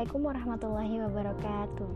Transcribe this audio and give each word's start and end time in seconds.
Assalamualaikum 0.00 0.32
warahmatullahi 0.32 0.96
wabarakatuh. 1.04 1.92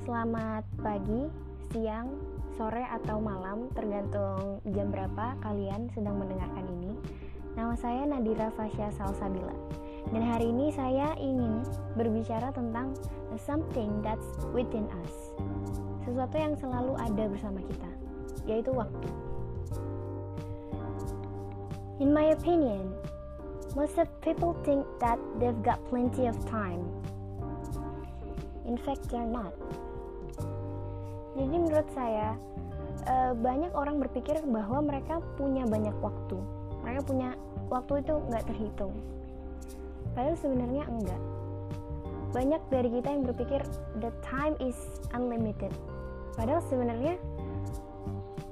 Selamat 0.00 0.64
pagi, 0.80 1.28
siang, 1.68 2.08
sore, 2.56 2.80
atau 2.88 3.20
malam, 3.20 3.68
tergantung 3.76 4.64
jam 4.72 4.88
berapa 4.88 5.36
kalian 5.44 5.92
sedang 5.92 6.16
mendengarkan 6.16 6.64
ini. 6.72 6.96
Nama 7.52 7.76
saya 7.76 8.08
Nadira 8.08 8.48
Fasya 8.56 8.88
Salsabila, 8.96 9.52
dan 10.08 10.24
hari 10.24 10.48
ini 10.48 10.72
saya 10.72 11.12
ingin 11.20 11.68
berbicara 12.00 12.48
tentang 12.56 12.96
something 13.36 14.00
that's 14.00 14.32
within 14.56 14.88
us, 15.04 15.36
sesuatu 16.08 16.40
yang 16.40 16.56
selalu 16.56 16.96
ada 16.96 17.28
bersama 17.28 17.60
kita, 17.60 17.90
yaitu 18.48 18.72
waktu. 18.72 19.04
In 22.00 22.08
my 22.16 22.32
opinion, 22.32 22.88
Most 23.72 23.96
of 23.96 24.04
people 24.20 24.52
think 24.68 24.84
that 25.00 25.16
they've 25.40 25.62
got 25.64 25.80
plenty 25.88 26.28
of 26.28 26.36
time. 26.44 26.84
In 28.68 28.76
fact, 28.76 29.08
they're 29.08 29.24
not. 29.24 29.56
Jadi 31.32 31.56
menurut 31.56 31.88
saya 31.96 32.36
eh, 33.08 33.32
banyak 33.32 33.72
orang 33.72 33.96
berpikir 33.96 34.44
bahwa 34.44 34.84
mereka 34.84 35.24
punya 35.40 35.64
banyak 35.64 35.96
waktu. 36.04 36.36
Mereka 36.84 37.00
punya 37.08 37.32
waktu 37.72 38.04
itu 38.04 38.14
nggak 38.28 38.44
terhitung. 38.44 38.92
Padahal 40.12 40.36
sebenarnya 40.36 40.84
enggak. 40.92 41.22
Banyak 42.36 42.62
dari 42.68 42.88
kita 42.92 43.08
yang 43.08 43.24
berpikir 43.24 43.60
the 44.04 44.12
time 44.20 44.52
is 44.60 44.76
unlimited. 45.16 45.72
Padahal 46.36 46.60
sebenarnya 46.68 47.16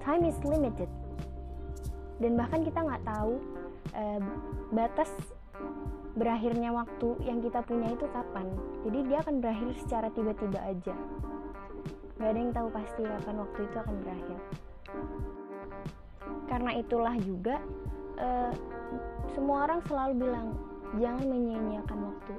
time 0.01 0.25
is 0.25 0.37
limited. 0.49 0.89
Dan 2.25 2.41
bahkan 2.41 2.65
kita 2.65 2.81
nggak 2.81 3.05
tahu 3.05 3.37
uh, 3.95 4.21
batas 4.71 5.11
berakhirnya 6.19 6.75
waktu 6.75 7.09
yang 7.25 7.39
kita 7.41 7.63
punya 7.63 7.95
itu 7.95 8.07
kapan. 8.11 8.47
Jadi 8.87 8.99
dia 9.07 9.19
akan 9.23 9.37
berakhir 9.39 9.69
secara 9.79 10.09
tiba-tiba 10.11 10.59
aja. 10.59 10.95
Gak 12.21 12.29
ada 12.29 12.39
yang 12.39 12.53
tahu 12.53 12.69
pasti 12.75 13.03
kapan 13.07 13.37
waktu 13.41 13.61
itu 13.65 13.77
akan 13.81 13.97
berakhir. 14.05 14.39
Karena 16.51 16.71
itulah 16.77 17.15
juga 17.23 17.57
uh, 18.19 18.53
semua 19.33 19.71
orang 19.71 19.81
selalu 19.87 20.13
bilang 20.29 20.49
jangan 20.99 21.25
menyia-nyiakan 21.25 21.99
waktu. 22.11 22.35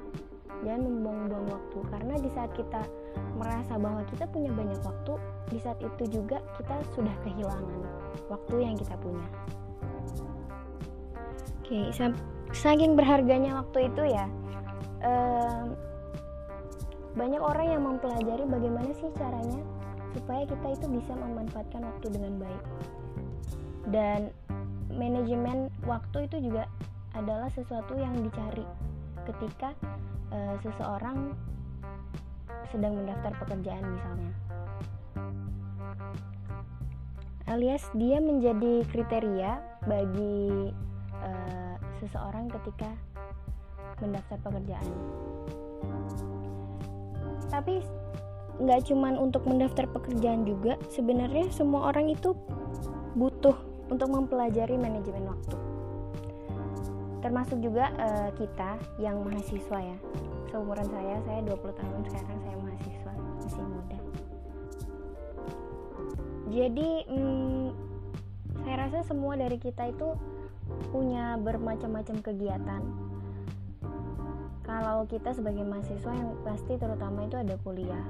Jangan 0.62 0.82
membuang-buang 0.86 1.46
waktu. 1.50 1.78
Karena 1.90 2.14
di 2.22 2.30
saat 2.30 2.54
kita 2.54 2.86
merasa 3.34 3.74
bahwa 3.80 4.06
kita 4.06 4.28
punya 4.30 4.52
banyak 4.54 4.78
waktu 4.84 5.18
di 5.50 5.58
saat 5.58 5.80
itu 5.82 6.20
juga 6.20 6.38
kita 6.60 6.76
sudah 6.94 7.14
kehilangan 7.26 7.82
waktu 8.30 8.54
yang 8.62 8.76
kita 8.78 8.94
punya 9.00 9.26
Oke, 11.62 11.78
okay, 11.78 12.10
saking 12.50 12.98
berharganya 12.98 13.54
waktu 13.62 13.86
itu 13.86 14.02
ya, 14.10 14.26
um, 15.06 15.78
banyak 17.14 17.38
orang 17.38 17.66
yang 17.70 17.82
mempelajari 17.86 18.44
bagaimana 18.50 18.90
sih 18.98 19.08
caranya 19.14 19.62
supaya 20.10 20.42
kita 20.44 20.74
itu 20.74 20.86
bisa 20.90 21.12
memanfaatkan 21.14 21.86
waktu 21.86 22.06
dengan 22.10 22.42
baik. 22.42 22.64
Dan 23.94 24.20
manajemen 24.90 25.70
waktu 25.86 26.26
itu 26.26 26.50
juga 26.50 26.66
adalah 27.14 27.46
sesuatu 27.54 27.94
yang 27.94 28.12
dicari 28.20 28.66
ketika 29.22 29.70
uh, 30.34 30.58
seseorang 30.66 31.30
sedang 32.74 32.98
mendaftar 32.98 33.32
pekerjaan 33.38 33.86
misalnya. 33.86 34.32
Alias 37.46 37.84
dia 37.94 38.16
menjadi 38.18 38.82
kriteria 38.88 39.60
bagi 39.84 40.72
uh, 41.22 41.74
seseorang 42.02 42.50
ketika 42.60 42.90
mendaftar 44.02 44.38
pekerjaan. 44.42 44.88
Tapi 47.48 47.84
nggak 48.62 48.80
cuman 48.90 49.14
untuk 49.16 49.46
mendaftar 49.48 49.88
pekerjaan 49.88 50.44
juga, 50.44 50.76
sebenarnya 50.92 51.48
semua 51.54 51.94
orang 51.94 52.12
itu 52.12 52.34
butuh 53.16 53.56
untuk 53.88 54.08
mempelajari 54.08 54.76
manajemen 54.76 55.28
waktu. 55.28 55.56
Termasuk 57.22 57.58
juga 57.62 57.92
uh, 57.96 58.30
kita 58.34 58.80
yang 58.98 59.22
mahasiswa 59.22 59.78
ya. 59.78 59.98
Seumuran 60.50 60.84
saya, 60.90 61.16
saya 61.24 61.40
20 61.48 61.80
tahun 61.80 62.00
sekarang 62.10 62.38
saya 62.44 62.56
mahasiswa, 62.60 63.12
masih 63.40 63.64
muda. 63.64 63.98
Jadi 66.52 66.90
hmm, 67.08 67.66
saya 68.66 68.76
rasa 68.84 68.98
semua 69.08 69.32
dari 69.38 69.56
kita 69.56 69.88
itu 69.88 70.12
punya 70.92 71.40
bermacam-macam 71.40 72.16
kegiatan. 72.20 72.82
Kalau 74.62 75.04
kita 75.10 75.34
sebagai 75.34 75.66
mahasiswa 75.66 76.12
yang 76.14 76.38
pasti 76.46 76.78
terutama 76.78 77.26
itu 77.26 77.36
ada 77.36 77.58
kuliah. 77.66 78.06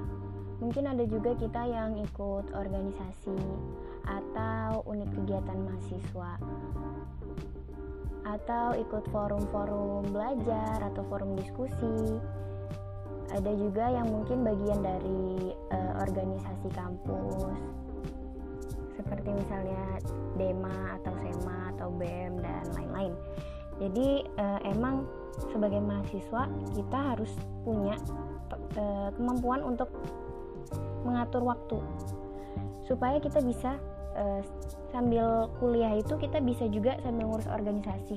Mungkin 0.63 0.87
ada 0.87 1.03
juga 1.09 1.35
kita 1.35 1.67
yang 1.67 1.99
ikut 1.99 2.55
organisasi 2.55 3.41
atau 4.07 4.87
unit 4.87 5.11
kegiatan 5.11 5.59
mahasiswa. 5.59 6.33
Atau 8.23 8.67
ikut 8.79 9.05
forum-forum 9.11 10.15
belajar 10.15 10.79
atau 10.93 11.03
forum 11.11 11.35
diskusi. 11.35 12.21
Ada 13.33 13.53
juga 13.59 13.91
yang 13.91 14.13
mungkin 14.13 14.45
bagian 14.45 14.85
dari 14.85 15.57
uh, 15.73 15.93
organisasi 16.05 16.69
kampus 16.77 17.82
seperti 19.13 19.45
misalnya 19.45 20.01
DEMA 20.41 20.97
atau 20.97 21.13
SEMA 21.21 21.77
atau 21.77 21.93
BEM 21.93 22.41
dan 22.41 22.65
lain-lain. 22.73 23.13
Jadi 23.77 24.25
uh, 24.41 24.61
emang 24.65 25.05
sebagai 25.53 25.85
mahasiswa 25.85 26.49
kita 26.73 26.99
harus 27.13 27.29
punya 27.61 28.01
uh, 28.81 29.13
kemampuan 29.13 29.61
untuk 29.61 29.93
mengatur 31.05 31.45
waktu 31.45 31.77
supaya 32.89 33.21
kita 33.21 33.45
bisa 33.45 33.77
uh, 34.17 34.41
sambil 34.97 35.53
kuliah 35.61 35.93
itu 35.93 36.17
kita 36.17 36.41
bisa 36.41 36.65
juga 36.73 36.97
sambil 37.05 37.29
ngurus 37.29 37.53
organisasi. 37.53 38.17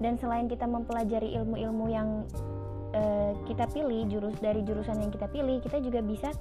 Dan 0.00 0.16
selain 0.16 0.48
kita 0.48 0.64
mempelajari 0.64 1.36
ilmu-ilmu 1.36 1.84
yang 1.92 2.24
kita 3.44 3.68
pilih 3.70 4.08
jurus 4.10 4.34
dari 4.40 4.64
jurusan 4.64 4.98
yang 4.98 5.12
kita 5.12 5.28
pilih, 5.28 5.60
kita 5.60 5.78
juga 5.78 6.00
bisa 6.02 6.32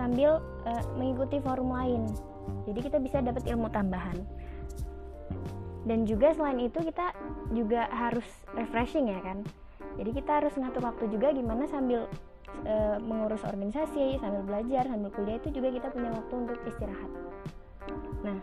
sambil 0.00 0.40
uh, 0.64 0.82
mengikuti 0.96 1.38
forum 1.44 1.70
lain 1.70 2.08
jadi 2.70 2.80
kita 2.86 2.98
bisa 3.02 3.18
dapat 3.24 3.42
ilmu 3.48 3.66
tambahan. 3.72 4.18
Dan 5.88 6.04
juga 6.04 6.36
selain 6.36 6.60
itu 6.60 6.78
kita 6.84 7.16
juga 7.56 7.88
harus 7.88 8.26
refreshing 8.52 9.08
ya 9.10 9.20
kan? 9.24 9.40
Jadi 9.96 10.10
kita 10.12 10.44
harus 10.44 10.54
ngatur 10.54 10.84
waktu 10.86 11.08
juga 11.08 11.32
gimana 11.32 11.64
sambil 11.66 12.06
e, 12.62 12.74
mengurus 13.00 13.42
organisasi 13.42 14.20
sambil 14.20 14.44
belajar 14.44 14.86
sambil 14.86 15.10
kuliah 15.12 15.40
itu 15.40 15.48
juga 15.50 15.68
kita 15.72 15.88
punya 15.90 16.10
waktu 16.12 16.34
untuk 16.36 16.58
istirahat. 16.68 17.10
Nah 18.22 18.38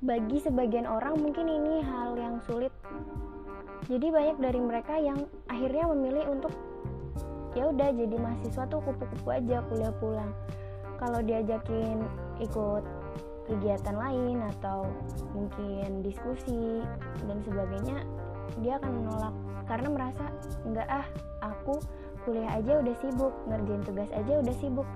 bagi 0.00 0.38
sebagian 0.40 0.88
orang 0.88 1.18
mungkin 1.20 1.44
ini 1.44 1.84
hal 1.84 2.16
yang 2.16 2.40
sulit. 2.48 2.72
Jadi 3.90 4.06
banyak 4.06 4.38
dari 4.38 4.60
mereka 4.62 4.96
yang 4.96 5.28
akhirnya 5.50 5.84
memilih 5.92 6.24
untuk 6.30 6.54
ya 7.58 7.68
udah 7.68 7.90
jadi 7.90 8.16
mahasiswa 8.16 8.64
tuh 8.70 8.80
kupu-kupu 8.86 9.28
aja 9.34 9.58
kuliah 9.66 9.90
pulang 9.98 10.30
kalau 11.00 11.24
diajakin 11.24 12.04
ikut 12.38 12.84
kegiatan 13.48 13.96
lain 13.96 14.38
atau 14.56 14.86
mungkin 15.34 16.04
diskusi 16.06 16.84
dan 17.26 17.40
sebagainya 17.42 18.04
dia 18.62 18.78
akan 18.78 18.92
menolak 19.02 19.34
karena 19.66 19.88
merasa 19.90 20.26
enggak 20.62 20.86
ah 20.86 21.06
aku 21.42 21.80
kuliah 22.22 22.52
aja 22.60 22.78
udah 22.78 22.94
sibuk 23.00 23.34
ngerjain 23.48 23.82
tugas 23.82 24.10
aja 24.12 24.32
udah 24.38 24.54
sibuk. 24.60 24.88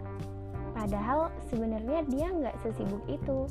Padahal 0.75 1.31
sebenarnya 1.48 2.03
dia 2.10 2.26
nggak 2.34 2.56
sesibuk 2.66 3.00
itu. 3.06 3.47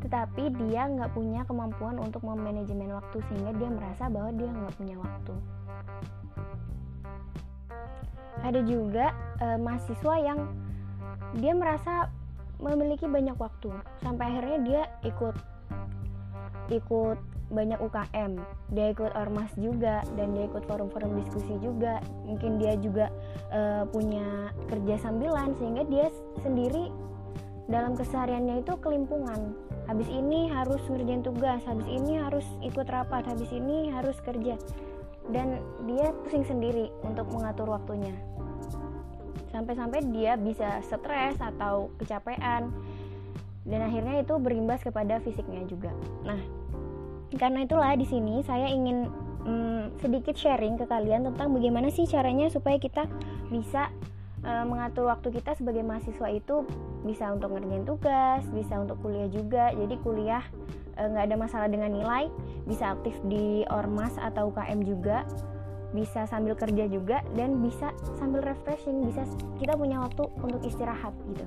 Tetapi 0.00 0.54
dia 0.66 0.88
nggak 0.88 1.12
punya 1.12 1.44
kemampuan 1.44 2.00
untuk 2.00 2.24
memanajemen 2.24 2.94
waktu 2.94 3.20
sehingga 3.28 3.52
dia 3.58 3.68
merasa 3.68 4.08
bahwa 4.08 4.30
dia 4.32 4.48
nggak 4.48 4.74
punya 4.78 4.96
waktu. 4.96 5.34
Ada 8.40 8.60
juga 8.64 9.12
e, 9.36 9.46
mahasiswa 9.60 10.14
yang 10.16 10.48
dia 11.38 11.52
merasa 11.54 12.10
memiliki 12.58 13.06
banyak 13.06 13.36
waktu. 13.38 13.70
Sampai 14.02 14.34
akhirnya 14.34 14.58
dia 14.62 14.82
ikut 15.06 15.36
ikut 16.70 17.18
banyak 17.50 17.82
UKM 17.82 18.38
dia 18.70 18.94
ikut 18.94 19.10
ormas 19.18 19.50
juga 19.58 20.06
dan 20.14 20.30
dia 20.32 20.46
ikut 20.46 20.62
forum-forum 20.70 21.18
diskusi 21.18 21.58
juga. 21.58 21.98
Mungkin 22.22 22.62
dia 22.62 22.78
juga 22.78 23.10
uh, 23.50 23.82
punya 23.90 24.54
kerja 24.70 25.02
sambilan 25.02 25.58
sehingga 25.58 25.82
dia 25.90 26.06
sendiri 26.46 26.94
dalam 27.66 27.98
kesehariannya 27.98 28.62
itu 28.62 28.74
kelimpungan. 28.78 29.54
Habis 29.90 30.06
ini 30.06 30.46
harus 30.54 30.78
ngerjain 30.86 31.26
tugas 31.26 31.62
habis 31.66 31.86
ini 31.90 32.22
harus 32.22 32.46
ikut 32.62 32.86
rapat 32.86 33.26
habis 33.26 33.50
ini 33.50 33.90
harus 33.90 34.14
kerja. 34.22 34.54
Dan 35.30 35.62
dia 35.86 36.14
pusing 36.26 36.46
sendiri 36.46 36.90
untuk 37.02 37.26
mengatur 37.34 37.70
waktunya 37.70 38.14
sampai-sampai 39.50 40.00
dia 40.14 40.38
bisa 40.38 40.82
stres 40.86 41.36
atau 41.38 41.90
kecapean 41.98 42.70
dan 43.68 43.80
akhirnya 43.84 44.24
itu 44.24 44.34
berimbas 44.40 44.80
kepada 44.80 45.20
fisiknya 45.20 45.62
juga. 45.68 45.92
Nah, 46.24 46.40
karena 47.36 47.62
itulah 47.62 47.92
di 47.94 48.06
sini 48.08 48.40
saya 48.42 48.66
ingin 48.72 49.06
hmm, 49.44 50.00
sedikit 50.00 50.34
sharing 50.34 50.80
ke 50.80 50.88
kalian 50.88 51.28
tentang 51.28 51.52
bagaimana 51.52 51.92
sih 51.92 52.08
caranya 52.08 52.48
supaya 52.48 52.80
kita 52.80 53.04
bisa 53.52 53.92
uh, 54.42 54.64
mengatur 54.64 55.06
waktu 55.06 55.30
kita 55.30 55.54
sebagai 55.54 55.84
mahasiswa 55.84 56.28
itu 56.32 56.64
bisa 57.04 57.30
untuk 57.32 57.52
ngerjain 57.56 57.84
tugas, 57.84 58.42
bisa 58.52 58.80
untuk 58.80 58.96
kuliah 59.04 59.28
juga. 59.28 59.72
Jadi 59.76 59.94
kuliah 60.00 60.44
nggak 60.96 61.24
uh, 61.24 61.28
ada 61.28 61.36
masalah 61.36 61.68
dengan 61.68 61.92
nilai, 61.92 62.28
bisa 62.64 62.92
aktif 62.96 63.14
di 63.28 63.64
ormas 63.68 64.12
atau 64.20 64.52
UKM 64.52 64.84
juga, 64.84 65.24
bisa 65.90 66.26
sambil 66.30 66.54
kerja 66.54 66.86
juga 66.86 67.22
dan 67.34 67.58
bisa 67.58 67.90
sambil 68.18 68.42
refreshing, 68.46 69.02
bisa 69.06 69.26
kita 69.58 69.74
punya 69.74 69.98
waktu 70.02 70.24
untuk 70.38 70.62
istirahat 70.62 71.14
gitu. 71.34 71.46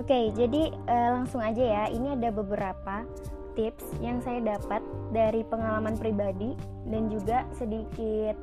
Oke, 0.00 0.32
jadi 0.32 0.72
uh, 0.88 1.10
langsung 1.20 1.44
aja 1.44 1.60
ya. 1.60 1.84
Ini 1.92 2.16
ada 2.16 2.32
beberapa 2.32 3.04
tips 3.52 3.84
yang 4.00 4.22
saya 4.24 4.40
dapat 4.40 4.80
dari 5.12 5.44
pengalaman 5.44 5.98
pribadi 6.00 6.56
dan 6.88 7.12
juga 7.12 7.44
sedikit 7.52 8.38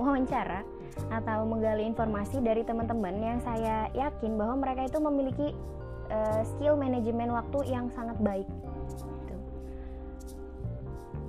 wawancara 0.00 0.64
atau 1.10 1.44
menggali 1.44 1.84
informasi 1.84 2.40
dari 2.40 2.62
teman-teman 2.62 3.18
yang 3.18 3.38
saya 3.42 3.90
yakin 3.92 4.38
bahwa 4.38 4.64
mereka 4.64 4.86
itu 4.88 4.98
memiliki 5.02 5.48
uh, 6.08 6.40
skill 6.54 6.78
manajemen 6.78 7.34
waktu 7.34 7.68
yang 7.68 7.90
sangat 7.92 8.16
baik. 8.22 8.48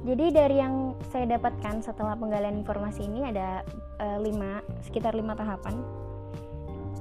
Jadi 0.06 0.30
dari 0.30 0.62
yang 0.62 0.94
saya 1.10 1.26
dapatkan 1.26 1.82
setelah 1.82 2.14
penggalian 2.14 2.62
informasi 2.62 3.10
ini 3.10 3.26
ada 3.26 3.66
uh, 3.98 4.22
lima, 4.22 4.62
sekitar 4.86 5.18
lima 5.18 5.34
tahapan, 5.34 5.82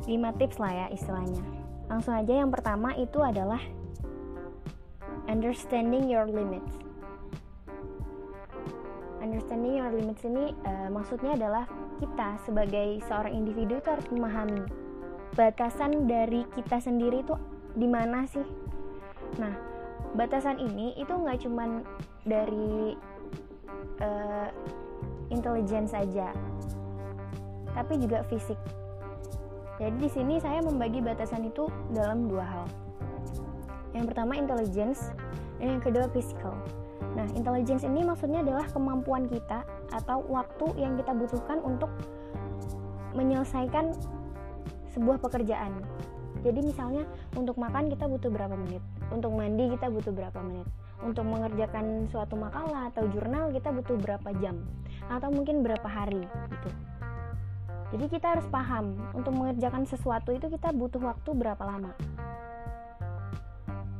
lima 0.08 0.32
tips 0.40 0.56
lah 0.56 0.72
ya 0.72 0.86
istilahnya. 0.88 1.44
Langsung 1.92 2.16
aja 2.16 2.32
yang 2.32 2.48
pertama 2.48 2.96
itu 2.96 3.20
adalah 3.20 3.60
understanding 5.28 6.08
your 6.08 6.24
limits. 6.24 6.80
Understanding 9.20 9.84
your 9.84 9.92
limits 9.92 10.24
ini 10.24 10.56
uh, 10.64 10.88
maksudnya 10.88 11.36
adalah 11.36 11.68
kita 12.00 12.40
sebagai 12.48 13.04
seorang 13.04 13.36
individu 13.36 13.84
itu 13.84 13.88
harus 13.92 14.08
memahami 14.08 14.64
batasan 15.36 16.08
dari 16.08 16.48
kita 16.56 16.80
sendiri 16.80 17.20
itu 17.20 17.36
di 17.76 17.84
mana 17.84 18.24
sih. 18.24 18.48
Nah, 19.36 19.52
batasan 20.16 20.56
ini 20.56 20.96
itu 20.96 21.12
nggak 21.12 21.44
cuman 21.44 21.84
dari 22.24 22.96
uh, 24.00 24.48
intelligence 25.28 25.92
saja, 25.92 26.32
tapi 27.76 28.00
juga 28.00 28.24
fisik 28.26 28.56
jadi 29.74 29.96
di 29.98 30.06
sini 30.06 30.38
saya 30.38 30.62
membagi 30.62 31.02
batasan 31.02 31.50
itu 31.50 31.66
dalam 31.90 32.30
dua 32.30 32.46
hal. 32.46 32.64
Yang 33.90 34.14
pertama 34.14 34.38
intelligence 34.38 35.10
dan 35.58 35.78
yang 35.78 35.82
kedua 35.82 36.06
physical. 36.14 36.54
Nah, 37.18 37.26
intelligence 37.34 37.82
ini 37.82 38.06
maksudnya 38.06 38.42
adalah 38.42 38.66
kemampuan 38.70 39.26
kita 39.26 39.66
atau 39.90 40.22
waktu 40.30 40.66
yang 40.78 40.98
kita 40.98 41.14
butuhkan 41.14 41.58
untuk 41.62 41.90
menyelesaikan 43.18 43.94
sebuah 44.94 45.18
pekerjaan. 45.22 45.74
Jadi 46.42 46.60
misalnya 46.62 47.02
untuk 47.34 47.58
makan 47.58 47.90
kita 47.90 48.06
butuh 48.06 48.30
berapa 48.30 48.54
menit, 48.54 48.82
untuk 49.10 49.34
mandi 49.34 49.74
kita 49.74 49.90
butuh 49.90 50.12
berapa 50.14 50.38
menit, 50.42 50.66
untuk 51.02 51.26
mengerjakan 51.26 52.06
suatu 52.12 52.38
makalah 52.38 52.92
atau 52.94 53.08
jurnal 53.10 53.50
kita 53.50 53.74
butuh 53.74 53.96
berapa 53.98 54.30
jam, 54.38 54.62
atau 55.10 55.28
mungkin 55.34 55.64
berapa 55.64 55.88
hari 55.88 56.22
gitu. 56.52 56.70
Jadi 57.94 58.06
kita 58.10 58.38
harus 58.38 58.46
paham 58.50 58.98
untuk 59.14 59.34
mengerjakan 59.34 59.86
sesuatu 59.86 60.34
itu 60.34 60.50
kita 60.50 60.74
butuh 60.74 60.98
waktu 60.98 61.30
berapa 61.30 61.62
lama. 61.62 61.94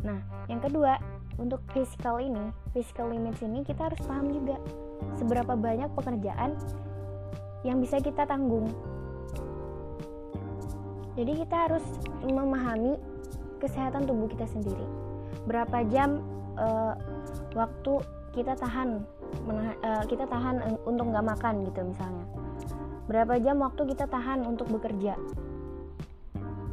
Nah, 0.04 0.20
yang 0.50 0.58
kedua, 0.58 0.98
untuk 1.38 1.62
physical 1.70 2.18
ini, 2.18 2.50
physical 2.74 3.10
limits 3.10 3.42
ini 3.42 3.62
kita 3.62 3.90
harus 3.90 4.00
paham 4.06 4.30
juga 4.30 4.58
seberapa 5.18 5.54
banyak 5.54 5.90
pekerjaan 5.94 6.58
yang 7.62 7.78
bisa 7.78 7.98
kita 8.02 8.26
tanggung. 8.26 8.70
Jadi 11.14 11.46
kita 11.46 11.56
harus 11.70 11.84
memahami 12.26 12.98
kesehatan 13.62 14.04
tubuh 14.04 14.26
kita 14.26 14.50
sendiri. 14.50 14.84
Berapa 15.46 15.86
jam 15.86 16.18
uh, 16.58 16.94
waktu 17.54 17.92
kita 18.34 18.58
tahan 18.58 19.02
uh, 19.46 20.04
kita 20.10 20.26
tahan 20.26 20.78
untuk 20.86 21.06
nggak 21.10 21.26
makan 21.26 21.66
gitu 21.66 21.80
misalnya. 21.86 22.26
Berapa 23.04 23.36
jam 23.38 23.60
waktu 23.60 23.82
kita 23.94 24.08
tahan 24.08 24.48
untuk 24.48 24.70
bekerja? 24.72 25.14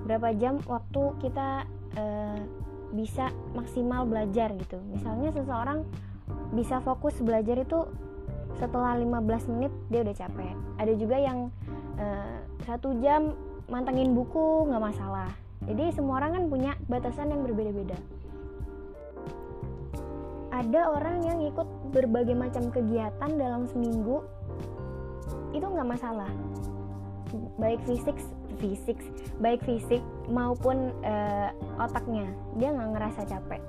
Berapa 0.08 0.34
jam 0.36 0.64
waktu 0.66 1.02
kita 1.22 1.68
uh, 2.00 2.40
bisa 2.96 3.30
maksimal 3.54 4.08
belajar 4.08 4.56
gitu? 4.56 4.80
Misalnya 4.90 5.36
seseorang 5.36 5.86
bisa 6.56 6.80
fokus 6.84 7.16
belajar 7.20 7.60
itu 7.60 7.88
setelah 8.60 8.96
15 9.00 9.52
menit 9.56 9.72
dia 9.88 10.04
udah 10.04 10.16
capek. 10.16 10.56
Ada 10.80 10.94
juga 11.00 11.18
yang 11.20 11.40
satu 12.66 12.98
jam 12.98 13.38
mantengin 13.70 14.18
buku 14.18 14.66
nggak 14.66 14.82
masalah. 14.82 15.30
Jadi 15.70 15.94
semua 15.94 16.18
orang 16.18 16.34
kan 16.34 16.44
punya 16.50 16.72
batasan 16.90 17.30
yang 17.30 17.46
berbeda-beda 17.46 17.94
ada 20.52 20.92
orang 20.92 21.24
yang 21.24 21.40
ikut 21.48 21.68
berbagai 21.96 22.36
macam 22.36 22.68
kegiatan 22.70 23.32
dalam 23.40 23.66
seminggu. 23.72 24.24
Itu 25.56 25.66
nggak 25.68 25.88
masalah. 25.88 26.32
Baik 27.56 27.80
fisik 27.88 28.20
fisik 28.60 29.00
baik 29.40 29.64
fisik 29.64 30.04
maupun 30.28 30.92
uh, 31.02 31.50
otaknya. 31.80 32.28
Dia 32.60 32.76
nggak 32.76 32.90
ngerasa 32.94 33.22
capek. 33.26 33.62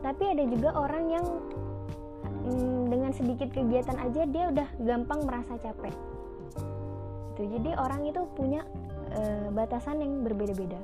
Tapi 0.00 0.24
ada 0.36 0.44
juga 0.48 0.70
orang 0.76 1.04
yang 1.08 1.26
mm, 2.44 2.80
dengan 2.92 3.12
sedikit 3.16 3.48
kegiatan 3.52 3.96
aja 4.00 4.22
dia 4.28 4.44
udah 4.52 4.68
gampang 4.84 5.20
merasa 5.24 5.56
capek. 5.58 5.92
Itu. 7.34 7.42
Jadi 7.56 7.70
orang 7.76 8.04
itu 8.04 8.20
punya 8.36 8.62
uh, 9.16 9.48
batasan 9.52 10.04
yang 10.04 10.20
berbeda-beda 10.20 10.80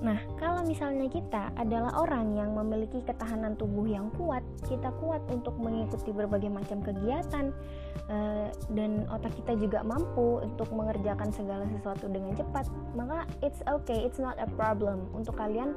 Nah, 0.00 0.16
kalau 0.40 0.64
misalnya 0.64 1.12
kita 1.12 1.52
adalah 1.60 1.92
orang 2.00 2.32
yang 2.32 2.56
memiliki 2.56 3.04
ketahanan 3.04 3.52
tubuh 3.60 3.84
yang 3.84 4.08
kuat, 4.16 4.40
kita 4.64 4.88
kuat 4.96 5.20
untuk 5.28 5.52
mengikuti 5.60 6.08
berbagai 6.08 6.48
macam 6.48 6.80
kegiatan, 6.80 7.52
uh, 8.08 8.48
dan 8.72 9.04
otak 9.12 9.36
kita 9.36 9.60
juga 9.60 9.84
mampu 9.84 10.40
untuk 10.40 10.72
mengerjakan 10.72 11.28
segala 11.36 11.68
sesuatu 11.68 12.08
dengan 12.08 12.32
cepat, 12.32 12.64
maka 12.96 13.28
it's 13.44 13.60
okay, 13.68 14.00
it's 14.00 14.16
not 14.16 14.40
a 14.40 14.48
problem 14.56 15.04
untuk 15.12 15.36
kalian 15.36 15.76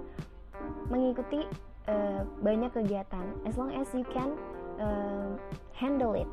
mengikuti 0.87 1.43
uh, 1.91 2.23
banyak 2.39 2.71
kegiatan, 2.71 3.27
as 3.43 3.59
long 3.59 3.75
as 3.75 3.91
you 3.91 4.07
can 4.07 4.39
uh, 4.79 5.35
handle 5.75 6.15
it, 6.15 6.31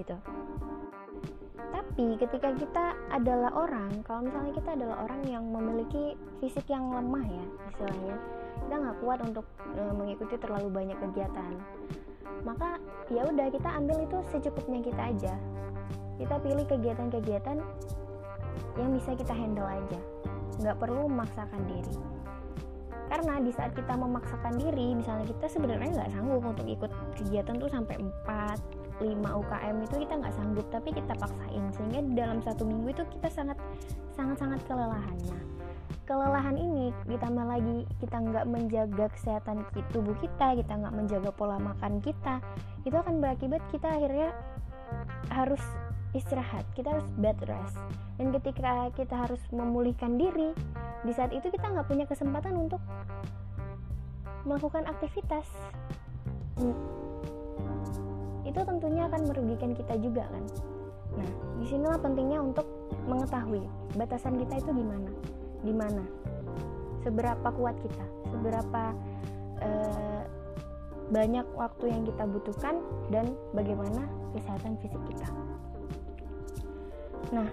gitu. 0.00 0.16
Tapi 1.68 2.14
ketika 2.16 2.54
kita 2.54 2.84
adalah 3.10 3.50
orang, 3.52 3.90
kalau 4.06 4.24
misalnya 4.24 4.52
kita 4.54 4.70
adalah 4.78 4.96
orang 5.04 5.20
yang 5.26 5.44
memiliki 5.44 6.14
fisik 6.38 6.70
yang 6.70 6.88
lemah 6.94 7.26
ya, 7.26 7.44
istilahnya, 7.74 8.16
kita 8.62 8.74
nggak 8.78 8.96
kuat 9.02 9.18
untuk 9.26 9.46
e, 9.74 9.82
mengikuti 9.92 10.34
terlalu 10.38 10.68
banyak 10.70 10.98
kegiatan, 11.02 11.52
maka 12.46 12.78
ya 13.10 13.26
udah 13.26 13.46
kita 13.50 13.68
ambil 13.74 13.98
itu 14.00 14.18
secukupnya 14.30 14.80
kita 14.80 15.02
aja. 15.10 15.34
Kita 16.18 16.34
pilih 16.42 16.66
kegiatan-kegiatan 16.66 17.58
yang 18.78 18.90
bisa 18.94 19.10
kita 19.18 19.34
handle 19.34 19.66
aja, 19.66 20.00
nggak 20.62 20.78
perlu 20.78 21.10
memaksakan 21.10 21.62
diri. 21.66 21.94
Karena 23.08 23.40
di 23.40 23.50
saat 23.56 23.72
kita 23.72 23.96
memaksakan 23.96 24.60
diri, 24.60 24.92
misalnya 24.92 25.24
kita 25.24 25.48
sebenarnya 25.48 25.90
nggak 25.96 26.10
sanggup 26.12 26.44
untuk 26.44 26.68
ikut 26.68 26.92
kegiatan 27.16 27.56
tuh 27.56 27.70
sampai 27.72 27.96
4 27.98 28.77
5 28.98 29.08
UKM 29.14 29.76
itu 29.86 29.94
kita 30.06 30.14
nggak 30.18 30.34
sanggup 30.34 30.66
tapi 30.70 30.88
kita 30.90 31.12
paksain. 31.14 31.64
Sehingga 31.74 32.00
dalam 32.14 32.38
satu 32.42 32.66
minggu 32.66 32.92
itu 32.92 33.02
kita 33.18 33.28
sangat 33.30 33.58
sangat 34.14 34.36
sangat 34.42 34.60
kelelahannya 34.66 35.58
kelelahan 36.08 36.56
ini 36.56 36.88
ditambah 37.04 37.44
lagi 37.44 37.84
kita 38.00 38.16
nggak 38.16 38.48
menjaga 38.48 39.12
kesehatan 39.12 39.60
tubuh 39.92 40.16
kita 40.24 40.56
kita 40.56 40.72
nggak 40.80 40.96
menjaga 40.96 41.28
pola 41.36 41.60
makan 41.60 42.00
kita 42.00 42.40
itu 42.88 42.96
akan 42.96 43.20
berakibat 43.20 43.60
kita 43.68 43.92
akhirnya 43.92 44.32
harus 45.28 45.60
istirahat 46.16 46.64
kita 46.72 46.96
harus 46.96 47.04
bed 47.20 47.36
rest. 47.44 47.76
Dan 48.16 48.32
ketika 48.40 48.88
kita 48.96 49.28
harus 49.28 49.42
memulihkan 49.52 50.16
diri 50.16 50.56
di 51.04 51.12
saat 51.12 51.30
itu 51.36 51.52
kita 51.52 51.68
nggak 51.68 51.86
punya 51.86 52.08
kesempatan 52.08 52.56
untuk 52.56 52.80
melakukan 54.48 54.88
aktivitas 54.88 55.44
itu 58.48 58.60
tentunya 58.64 59.04
akan 59.04 59.28
merugikan 59.28 59.76
kita 59.76 59.94
juga 60.00 60.24
kan? 60.32 60.44
Nah 61.20 61.30
di 61.60 61.64
sinilah 61.68 62.00
pentingnya 62.00 62.40
untuk 62.40 62.66
mengetahui 63.04 63.62
batasan 63.94 64.40
kita 64.40 64.64
itu 64.64 64.70
gimana 64.72 65.10
di 65.60 65.72
mana? 65.76 66.04
Seberapa 67.04 67.48
kuat 67.52 67.76
kita? 67.84 68.04
Seberapa 68.32 68.82
uh, 69.60 70.22
banyak 71.08 71.46
waktu 71.56 71.84
yang 71.88 72.02
kita 72.04 72.24
butuhkan 72.28 72.80
dan 73.08 73.32
bagaimana 73.52 74.04
kesehatan 74.36 74.76
fisik 74.80 75.00
kita? 75.08 75.28
Nah 77.32 77.48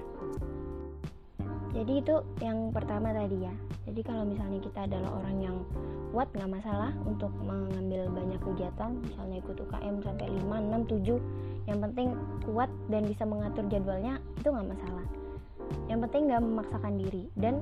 jadi 1.75 1.93
itu 1.99 2.15
yang 2.39 2.71
pertama 2.71 3.11
tadi 3.11 3.43
ya. 3.43 3.51
Jadi 3.83 4.01
kalau 4.07 4.23
misalnya 4.23 4.63
kita 4.63 4.87
adalah 4.87 5.11
orang 5.19 5.37
yang 5.43 5.57
kuat 6.15 6.31
nggak 6.31 6.47
masalah 6.47 6.95
untuk 7.03 7.35
mengambil 7.43 8.07
banyak 8.15 8.39
kegiatan. 8.39 8.95
Misalnya 9.03 9.43
ikut 9.43 9.59
UKM 9.59 9.95
sampai 9.99 10.27
5, 10.39 10.71
6, 10.71 11.03
7 11.03 11.67
yang 11.67 11.79
penting 11.83 12.07
kuat 12.47 12.71
dan 12.87 13.03
bisa 13.03 13.27
mengatur 13.27 13.67
jadwalnya 13.67 14.23
itu 14.39 14.47
nggak 14.47 14.71
masalah. 14.71 15.05
Yang 15.91 15.99
penting 16.07 16.21
nggak 16.31 16.41
memaksakan 16.47 16.93
diri. 16.95 17.23
Dan 17.35 17.59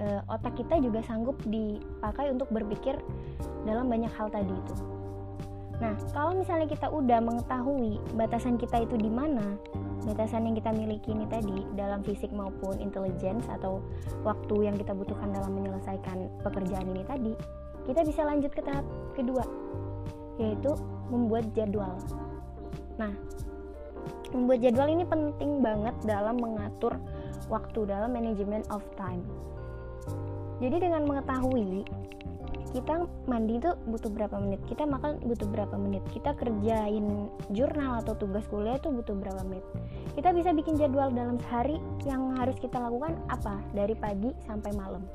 e, 0.00 0.24
otak 0.24 0.56
kita 0.56 0.80
juga 0.80 1.04
sanggup 1.04 1.36
dipakai 1.44 2.32
untuk 2.32 2.48
berpikir 2.48 2.96
dalam 3.68 3.92
banyak 3.92 4.10
hal 4.16 4.32
tadi 4.32 4.56
itu. 4.56 4.74
Nah 5.84 5.92
kalau 6.16 6.32
misalnya 6.32 6.64
kita 6.64 6.88
udah 6.88 7.20
mengetahui 7.20 8.00
batasan 8.16 8.56
kita 8.56 8.88
itu 8.88 8.96
di 8.96 9.12
mana 9.12 9.60
batasan 10.04 10.46
yang 10.46 10.56
kita 10.56 10.70
miliki 10.76 11.10
ini 11.16 11.24
tadi 11.26 11.64
dalam 11.74 12.04
fisik 12.04 12.28
maupun 12.30 12.76
intelligence 12.78 13.48
atau 13.48 13.80
waktu 14.22 14.68
yang 14.68 14.76
kita 14.76 14.92
butuhkan 14.92 15.32
dalam 15.32 15.52
menyelesaikan 15.56 16.28
pekerjaan 16.44 16.86
ini 16.92 17.02
tadi, 17.08 17.32
kita 17.88 18.04
bisa 18.04 18.22
lanjut 18.24 18.52
ke 18.52 18.60
tahap 18.60 18.84
kedua, 19.16 19.44
yaitu 20.36 20.72
membuat 21.08 21.48
jadwal. 21.56 21.96
Nah, 23.00 23.12
membuat 24.36 24.60
jadwal 24.60 24.88
ini 24.92 25.04
penting 25.08 25.64
banget 25.64 25.96
dalam 26.04 26.36
mengatur 26.36 26.96
waktu 27.48 27.88
dalam 27.88 28.12
manajemen 28.12 28.64
of 28.72 28.84
time. 28.96 29.24
Jadi 30.62 30.86
dengan 30.88 31.04
mengetahui 31.08 31.84
kita 32.74 33.06
mandi 33.30 33.62
itu 33.62 33.70
butuh 33.86 34.10
berapa 34.10 34.34
menit 34.42 34.58
kita 34.66 34.82
makan 34.82 35.22
butuh 35.22 35.46
berapa 35.46 35.78
menit 35.78 36.02
kita 36.10 36.34
kerjain 36.34 37.30
jurnal 37.54 38.02
atau 38.02 38.18
tugas 38.18 38.42
kuliah 38.50 38.74
itu 38.74 38.90
butuh 38.90 39.14
berapa 39.14 39.46
menit. 39.46 39.62
Kita 40.18 40.34
bisa 40.34 40.50
bikin 40.50 40.74
jadwal 40.74 41.14
dalam 41.14 41.38
sehari 41.46 41.78
yang 42.02 42.34
harus 42.34 42.58
kita 42.58 42.82
lakukan 42.82 43.14
apa? 43.30 43.62
Dari 43.70 43.94
pagi 43.94 44.34
sampai 44.42 44.74
malam. 44.74 45.06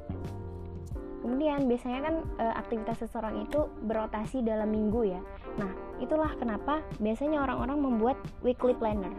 Kemudian 1.20 1.68
biasanya 1.68 2.00
kan 2.00 2.16
e, 2.40 2.46
aktivitas 2.56 3.04
seseorang 3.04 3.44
itu 3.44 3.68
berotasi 3.84 4.40
dalam 4.40 4.72
minggu 4.72 5.12
ya. 5.12 5.22
Nah 5.60 5.72
itulah 6.00 6.32
kenapa 6.40 6.80
biasanya 7.04 7.44
orang-orang 7.44 7.80
membuat 7.84 8.18
weekly 8.40 8.72
planner. 8.72 9.12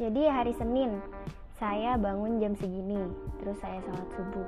Jadi 0.00 0.24
hari 0.24 0.56
Senin 0.56 1.04
saya 1.60 2.00
bangun 2.00 2.40
jam 2.40 2.56
segini 2.56 3.02
terus 3.42 3.58
saya 3.58 3.82
sholat 3.82 4.08
subuh 4.14 4.46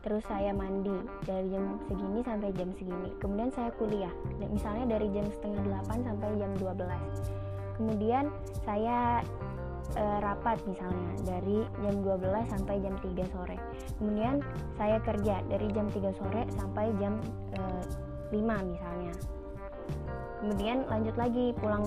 terus 0.00 0.24
saya 0.28 0.56
mandi 0.56 0.96
dari 1.28 1.48
jam 1.52 1.76
segini 1.88 2.20
sampai 2.24 2.50
jam 2.56 2.68
segini. 2.76 3.10
Kemudian 3.20 3.50
saya 3.52 3.70
kuliah. 3.76 4.12
Misalnya 4.40 4.96
dari 4.96 5.08
jam 5.12 5.26
setengah 5.28 5.84
8 5.84 6.08
sampai 6.08 6.28
jam 6.40 6.50
12 6.56 7.50
kemudian 7.80 8.28
saya 8.60 9.24
e, 9.96 10.04
rapat 10.20 10.60
misalnya 10.68 11.10
dari 11.24 11.64
jam 11.80 12.04
12 12.04 12.52
sampai 12.52 12.76
jam 12.84 12.94
3 13.00 13.32
sore. 13.32 13.56
Kemudian 13.96 14.44
saya 14.76 15.00
kerja 15.00 15.40
dari 15.48 15.66
jam 15.72 15.88
3 15.88 16.20
sore 16.20 16.44
sampai 16.60 16.92
jam 17.00 17.16
e, 17.56 17.60
5 18.36 18.36
misalnya. 18.44 19.14
Kemudian 20.44 20.84
lanjut 20.92 21.16
lagi 21.16 21.56
pulang 21.56 21.84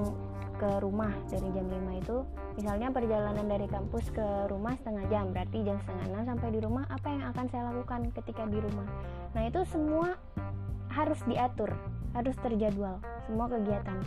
ke 0.58 0.70
rumah 0.82 1.12
dari 1.30 1.50
jam 1.52 1.66
5 1.66 2.02
itu. 2.02 2.18
Misalnya 2.58 2.88
perjalanan 2.94 3.46
dari 3.50 3.66
kampus 3.66 4.14
ke 4.14 4.28
rumah 4.48 4.78
setengah 4.78 5.06
jam 5.10 5.34
berarti 5.34 5.66
jam 5.66 5.78
setengah 5.82 6.06
enam 6.14 6.24
sampai 6.30 6.50
di 6.54 6.60
rumah 6.62 6.86
apa 6.90 7.08
yang 7.10 7.24
akan 7.34 7.46
saya 7.50 7.64
lakukan 7.74 8.14
ketika 8.14 8.44
di 8.46 8.60
rumah? 8.62 8.88
Nah 9.34 9.44
itu 9.50 9.62
semua 9.66 10.16
harus 10.94 11.18
diatur 11.26 11.74
harus 12.14 12.38
terjadwal 12.46 13.02
semua 13.26 13.50
kegiatan. 13.50 13.98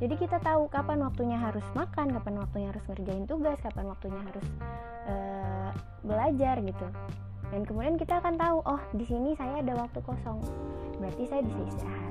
Jadi 0.00 0.16
kita 0.16 0.40
tahu 0.40 0.64
kapan 0.72 1.04
waktunya 1.04 1.36
harus 1.36 1.64
makan 1.76 2.08
kapan 2.16 2.40
waktunya 2.40 2.72
harus 2.72 2.84
ngerjain 2.88 3.28
tugas 3.28 3.60
kapan 3.60 3.84
waktunya 3.84 4.20
harus 4.24 4.46
uh, 5.04 5.70
belajar 6.00 6.56
gitu. 6.64 6.88
Dan 7.52 7.68
kemudian 7.68 8.00
kita 8.00 8.16
akan 8.24 8.40
tahu 8.40 8.64
oh 8.64 8.80
di 8.96 9.04
sini 9.04 9.36
saya 9.36 9.60
ada 9.60 9.76
waktu 9.76 10.00
kosong. 10.00 10.40
Berarti 10.96 11.28
saya 11.28 11.44
bisa 11.44 11.60
istirahat 11.68 12.09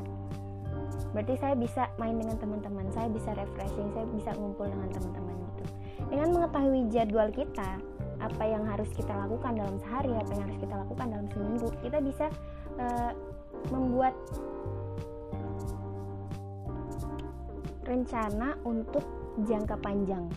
berarti 1.10 1.34
saya 1.42 1.56
bisa 1.58 1.90
main 1.98 2.16
dengan 2.18 2.38
teman-teman 2.38 2.86
saya 2.94 3.10
bisa 3.10 3.34
refreshing 3.34 3.90
saya 3.98 4.06
bisa 4.14 4.30
ngumpul 4.38 4.70
dengan 4.70 4.90
teman-teman 4.94 5.36
gitu. 5.36 5.64
Dengan 6.10 6.28
mengetahui 6.38 6.82
jadwal 6.94 7.30
kita 7.34 7.82
apa 8.20 8.44
yang 8.44 8.68
harus 8.68 8.90
kita 8.94 9.16
lakukan 9.16 9.56
dalam 9.56 9.76
sehari 9.80 10.12
apa 10.12 10.32
yang 10.36 10.46
harus 10.52 10.60
kita 10.60 10.76
lakukan 10.76 11.08
dalam 11.08 11.28
seminggu 11.32 11.68
kita 11.80 11.98
bisa 12.04 12.26
uh, 12.78 13.12
membuat 13.72 14.14
rencana 17.88 18.54
untuk 18.68 19.02
jangka 19.50 19.76
panjang. 19.82 20.30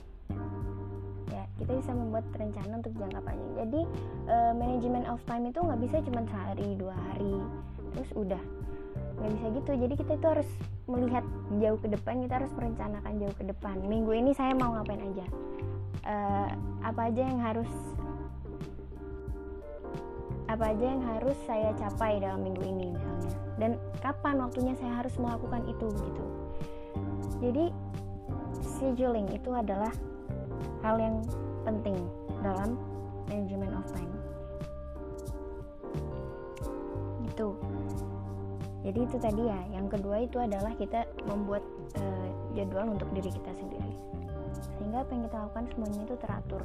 Ya 1.28 1.44
kita 1.60 1.72
bisa 1.84 1.92
membuat 1.92 2.24
rencana 2.32 2.72
untuk 2.80 2.94
jangka 2.96 3.20
panjang. 3.20 3.52
Jadi 3.66 3.80
uh, 4.30 4.52
manajemen 4.56 5.04
of 5.10 5.20
time 5.28 5.50
itu 5.50 5.58
nggak 5.60 5.80
bisa 5.84 5.96
cuma 6.06 6.24
sehari 6.24 6.68
dua 6.80 6.96
hari. 6.96 7.36
Terus 7.92 8.10
udah 8.16 8.42
nggak 9.22 9.38
bisa 9.38 9.46
gitu. 9.54 9.70
Jadi 9.86 9.94
kita 9.94 10.12
itu 10.18 10.26
harus 10.26 10.50
melihat 10.90 11.24
jauh 11.62 11.78
ke 11.78 11.88
depan 11.94 12.14
kita 12.26 12.34
harus 12.42 12.52
merencanakan 12.58 13.12
jauh 13.22 13.36
ke 13.38 13.44
depan. 13.46 13.76
Minggu 13.86 14.12
ini 14.18 14.34
saya 14.34 14.50
mau 14.58 14.74
ngapain 14.74 14.98
aja? 14.98 15.26
Uh, 16.02 16.48
apa 16.82 17.14
aja 17.14 17.22
yang 17.22 17.38
harus 17.38 17.70
apa 20.50 20.74
aja 20.74 20.84
yang 20.84 21.02
harus 21.06 21.38
saya 21.46 21.70
capai 21.78 22.18
dalam 22.18 22.42
minggu 22.42 22.66
ini 22.66 22.90
misalnya. 22.90 23.34
Dan 23.62 23.70
kapan 24.02 24.42
waktunya 24.42 24.74
saya 24.74 24.98
harus 24.98 25.14
melakukan 25.22 25.62
itu 25.70 25.86
gitu. 25.86 26.24
Jadi 27.38 27.64
scheduling 28.58 29.30
itu 29.30 29.54
adalah 29.54 29.94
hal 30.82 30.98
yang 30.98 31.22
penting 31.62 31.94
dalam 32.42 32.74
management 33.30 33.70
of 33.78 33.86
time. 33.94 34.14
Gitu 37.22 37.71
jadi 38.82 38.98
itu 39.06 39.16
tadi 39.22 39.42
ya 39.46 39.60
yang 39.70 39.86
kedua 39.86 40.26
itu 40.26 40.42
adalah 40.42 40.74
kita 40.74 41.06
membuat 41.30 41.62
uh, 42.02 42.28
jadwal 42.58 42.90
untuk 42.90 43.06
diri 43.14 43.30
kita 43.30 43.54
sendiri. 43.54 43.94
Sehingga 44.78 45.06
apa 45.06 45.10
yang 45.14 45.22
kita 45.30 45.36
lakukan 45.38 45.64
semuanya 45.70 46.00
itu 46.02 46.16
teratur. 46.18 46.62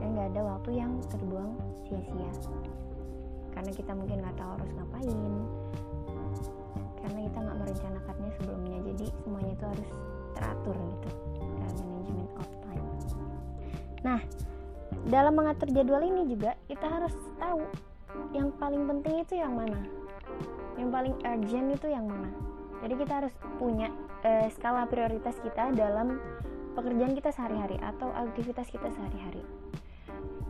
Dan 0.00 0.16
nggak 0.16 0.28
ada 0.32 0.40
waktu 0.56 0.70
yang 0.80 0.92
terbuang 1.12 1.52
sia-sia. 1.84 2.32
Karena 3.52 3.70
kita 3.76 3.92
mungkin 3.92 4.24
nggak 4.24 4.36
tahu 4.40 4.50
harus 4.56 4.70
ngapain. 4.72 5.18
Karena 7.04 7.18
kita 7.28 7.38
nggak 7.44 7.58
merencanakannya 7.60 8.30
sebelumnya. 8.40 8.78
Jadi 8.88 9.06
semuanya 9.20 9.52
itu 9.52 9.64
harus 9.68 9.88
teratur 10.32 10.76
gitu. 10.80 11.08
Dalam 11.44 11.76
management 11.92 12.30
of 12.40 12.48
time. 12.64 12.86
Nah 14.00 14.20
dalam 15.04 15.36
mengatur 15.36 15.68
jadwal 15.76 16.00
ini 16.00 16.24
juga 16.32 16.56
kita 16.64 16.88
harus 16.88 17.12
tahu 17.36 17.60
yang 18.32 18.48
paling 18.56 18.88
penting 18.88 19.20
itu 19.20 19.36
yang 19.36 19.52
mana 19.52 19.76
yang 20.78 20.94
paling 20.94 21.14
urgent 21.26 21.74
itu 21.74 21.86
yang 21.90 22.06
mana? 22.06 22.30
Jadi 22.78 22.94
kita 22.94 23.12
harus 23.22 23.34
punya 23.58 23.90
uh, 24.22 24.46
skala 24.54 24.86
prioritas 24.86 25.34
kita 25.42 25.74
dalam 25.74 26.22
pekerjaan 26.78 27.18
kita 27.18 27.34
sehari-hari 27.34 27.74
atau 27.82 28.14
aktivitas 28.14 28.70
kita 28.70 28.86
sehari-hari. 28.94 29.42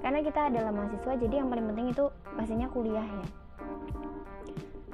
Karena 0.04 0.20
kita 0.20 0.52
adalah 0.52 0.70
mahasiswa 0.70 1.16
jadi 1.16 1.34
yang 1.42 1.48
paling 1.48 1.66
penting 1.72 1.86
itu 1.90 2.04
pastinya 2.36 2.68
kuliah 2.68 3.02
ya. 3.02 3.26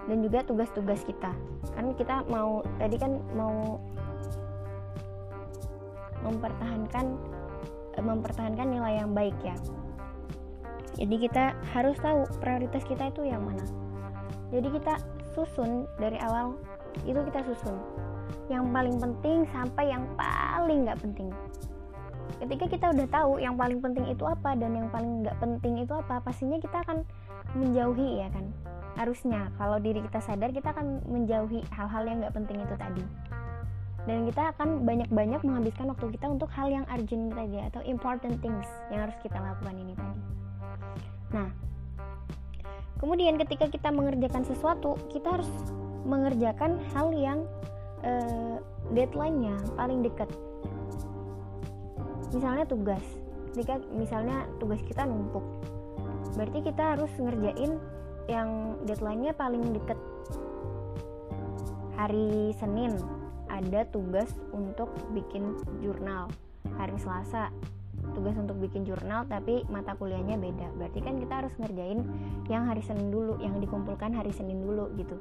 Dan 0.07 0.23
juga 0.23 0.47
tugas-tugas 0.47 1.03
kita. 1.03 1.35
Kan 1.75 1.93
kita 1.99 2.23
mau 2.31 2.63
tadi 2.79 2.97
kan 2.97 3.19
mau 3.35 3.83
mempertahankan 6.25 7.07
eh, 7.99 8.05
mempertahankan 8.05 8.67
nilai 8.71 9.03
yang 9.03 9.13
baik 9.13 9.37
ya. 9.45 9.57
Jadi 10.95 11.27
kita 11.27 11.59
harus 11.75 11.99
tahu 11.99 12.23
prioritas 12.39 12.87
kita 12.87 13.11
itu 13.11 13.27
yang 13.27 13.43
mana. 13.43 13.67
Jadi 14.55 14.71
kita 14.71 14.95
susun 15.35 15.85
dari 15.99 16.17
awal 16.23 16.55
itu 17.03 17.19
kita 17.31 17.43
susun. 17.43 17.77
Yang 18.47 18.65
paling 18.71 18.97
penting 19.03 19.39
sampai 19.51 19.85
yang 19.91 20.05
paling 20.15 20.87
nggak 20.87 20.99
penting. 21.03 21.29
Ketika 22.41 22.65
kita 22.67 22.87
udah 22.95 23.07
tahu 23.11 23.33
yang 23.43 23.55
paling 23.55 23.79
penting 23.79 24.07
itu 24.11 24.25
apa 24.25 24.57
dan 24.57 24.75
yang 24.75 24.89
paling 24.89 25.23
nggak 25.23 25.37
penting 25.39 25.83
itu 25.83 25.93
apa 25.93 26.23
pastinya 26.25 26.59
kita 26.59 26.83
akan 26.87 27.05
menjauhi 27.59 28.25
ya 28.25 28.29
kan? 28.33 28.47
Harusnya 28.95 29.51
kalau 29.59 29.83
diri 29.83 30.01
kita 30.07 30.23
sadar 30.23 30.51
kita 30.55 30.71
akan 30.71 31.03
menjauhi 31.11 31.67
hal-hal 31.75 32.03
yang 32.07 32.23
nggak 32.23 32.35
penting 32.35 32.59
itu 32.63 32.75
tadi. 32.79 33.05
Dan 34.05 34.29
kita 34.29 34.53
akan 34.53 34.85
banyak-banyak 34.85 35.41
menghabiskan 35.41 35.89
waktu 35.89 36.13
kita 36.13 36.29
untuk 36.29 36.53
hal 36.53 36.69
yang 36.69 36.85
urgent 36.93 37.33
tadi 37.33 37.59
atau 37.73 37.81
important 37.89 38.37
things 38.45 38.69
yang 38.93 39.09
harus 39.09 39.17
kita 39.25 39.41
lakukan 39.41 39.75
ini 39.81 39.97
tadi. 39.97 40.21
Nah 41.33 41.49
kemudian 42.99 43.39
ketika 43.41 43.67
kita 43.71 43.89
mengerjakan 43.91 44.47
sesuatu 44.47 44.99
kita 45.11 45.41
harus 45.41 45.51
mengerjakan 46.05 46.79
hal 46.93 47.11
yang 47.17 47.49
uh, 48.05 48.61
deadline-nya 48.93 49.57
paling 49.75 50.05
dekat. 50.05 50.29
Misalnya 52.31 52.69
tugas. 52.69 53.03
Ketika 53.55 53.81
misalnya 53.95 54.45
tugas 54.61 54.83
kita 54.85 55.09
numpuk. 55.09 55.43
Berarti 56.35 56.67
kita 56.67 56.99
harus 56.99 57.11
ngerjain 57.17 57.79
yang 58.29 58.77
deadline-nya 58.85 59.33
paling 59.39 59.63
dekat. 59.73 59.97
Hari 61.95 62.51
Senin 62.59 62.99
ada 63.47 63.87
tugas 63.89 64.29
untuk 64.51 64.91
bikin 65.15 65.55
jurnal. 65.79 66.27
Hari 66.75 66.99
Selasa 66.99 67.55
tugas 68.15 68.39
untuk 68.39 68.57
bikin 68.63 68.87
jurnal 68.87 69.27
tapi 69.27 69.67
mata 69.69 69.99
kuliahnya 69.99 70.39
beda. 70.39 70.73
Berarti 70.79 70.99
kan 71.03 71.19
kita 71.19 71.35
harus 71.45 71.55
ngerjain 71.61 72.01
yang 72.49 72.65
hari 72.71 72.81
Senin 72.81 73.11
dulu 73.11 73.37
yang 73.43 73.59
dikumpulkan 73.59 74.15
hari 74.15 74.31
Senin 74.31 74.63
dulu 74.63 74.89
gitu. 74.97 75.19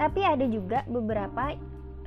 Tapi 0.00 0.20
ada 0.24 0.46
juga 0.48 0.80
beberapa 0.88 1.52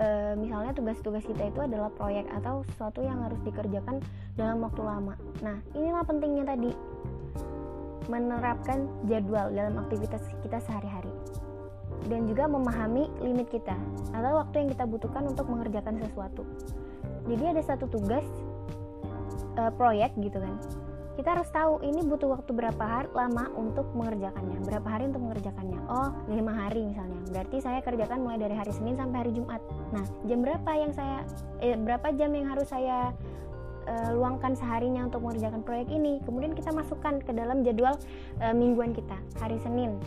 e, 0.02 0.08
misalnya 0.38 0.74
tugas-tugas 0.74 1.22
kita 1.26 1.54
itu 1.54 1.60
adalah 1.62 1.94
proyek 1.94 2.26
atau 2.42 2.66
sesuatu 2.74 3.06
yang 3.06 3.22
harus 3.22 3.38
dikerjakan 3.46 4.02
dalam 4.34 4.66
waktu 4.66 4.82
lama. 4.82 5.14
Nah 5.46 5.62
inilah 5.78 6.02
pentingnya 6.02 6.46
tadi 6.46 6.72
menerapkan 8.10 8.90
jadwal 9.08 9.48
dalam 9.54 9.78
aktivitas 9.80 10.24
kita 10.42 10.58
sehari-hari. 10.64 11.12
Dan 12.04 12.28
juga 12.28 12.52
memahami 12.52 13.08
limit 13.24 13.48
kita 13.48 13.78
atau 14.12 14.44
waktu 14.44 14.66
yang 14.66 14.70
kita 14.76 14.84
butuhkan 14.84 15.24
untuk 15.24 15.48
mengerjakan 15.48 16.04
sesuatu. 16.04 16.44
Jadi 17.24 17.44
ada 17.56 17.64
satu 17.64 17.88
tugas 17.88 18.26
uh, 19.58 19.72
proyek 19.74 20.14
gitu 20.20 20.38
kan. 20.38 20.56
Kita 21.14 21.38
harus 21.38 21.46
tahu 21.54 21.78
ini 21.86 22.02
butuh 22.02 22.26
waktu 22.26 22.58
berapa 22.58 22.82
hari 22.82 23.10
lama 23.14 23.46
untuk 23.54 23.86
mengerjakannya, 23.94 24.66
berapa 24.66 24.88
hari 24.90 25.14
untuk 25.14 25.22
mengerjakannya. 25.30 25.80
Oh, 25.86 26.10
lima 26.26 26.58
hari 26.58 26.90
misalnya. 26.90 27.22
Berarti 27.30 27.62
saya 27.62 27.86
kerjakan 27.86 28.26
mulai 28.26 28.42
dari 28.42 28.58
hari 28.58 28.74
Senin 28.74 28.98
sampai 28.98 29.22
hari 29.22 29.32
Jumat. 29.38 29.62
Nah, 29.94 30.02
jam 30.26 30.42
berapa 30.42 30.72
yang 30.74 30.90
saya 30.98 31.22
eh, 31.62 31.78
berapa 31.78 32.18
jam 32.18 32.34
yang 32.34 32.50
harus 32.50 32.66
saya 32.66 33.14
uh, 33.86 34.10
luangkan 34.18 34.58
seharinya 34.58 35.06
untuk 35.06 35.22
mengerjakan 35.22 35.62
proyek 35.62 35.94
ini. 35.94 36.18
Kemudian 36.26 36.58
kita 36.58 36.74
masukkan 36.74 37.22
ke 37.22 37.30
dalam 37.30 37.62
jadwal 37.62 37.94
uh, 38.42 38.54
mingguan 38.58 38.90
kita. 38.98 39.22
Hari 39.38 39.62
Senin 39.62 40.02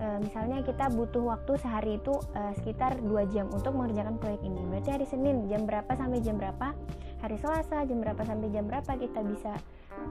e, 0.00 0.06
misalnya 0.24 0.64
kita 0.64 0.88
butuh 0.90 1.36
waktu 1.36 1.52
sehari 1.60 2.00
itu 2.00 2.16
e, 2.32 2.40
sekitar 2.58 2.98
2 3.04 3.32
jam 3.36 3.46
untuk 3.52 3.76
mengerjakan 3.76 4.16
proyek 4.16 4.40
ini 4.42 4.60
berarti 4.66 4.90
hari 4.96 5.06
Senin 5.06 5.46
jam 5.46 5.68
berapa 5.68 5.92
sampai 5.92 6.24
jam 6.24 6.40
berapa 6.40 6.72
hari 7.20 7.36
Selasa 7.36 7.84
jam 7.84 8.00
berapa 8.00 8.22
sampai 8.24 8.48
jam 8.52 8.64
berapa 8.64 8.92
kita 8.96 9.20
bisa 9.24 9.52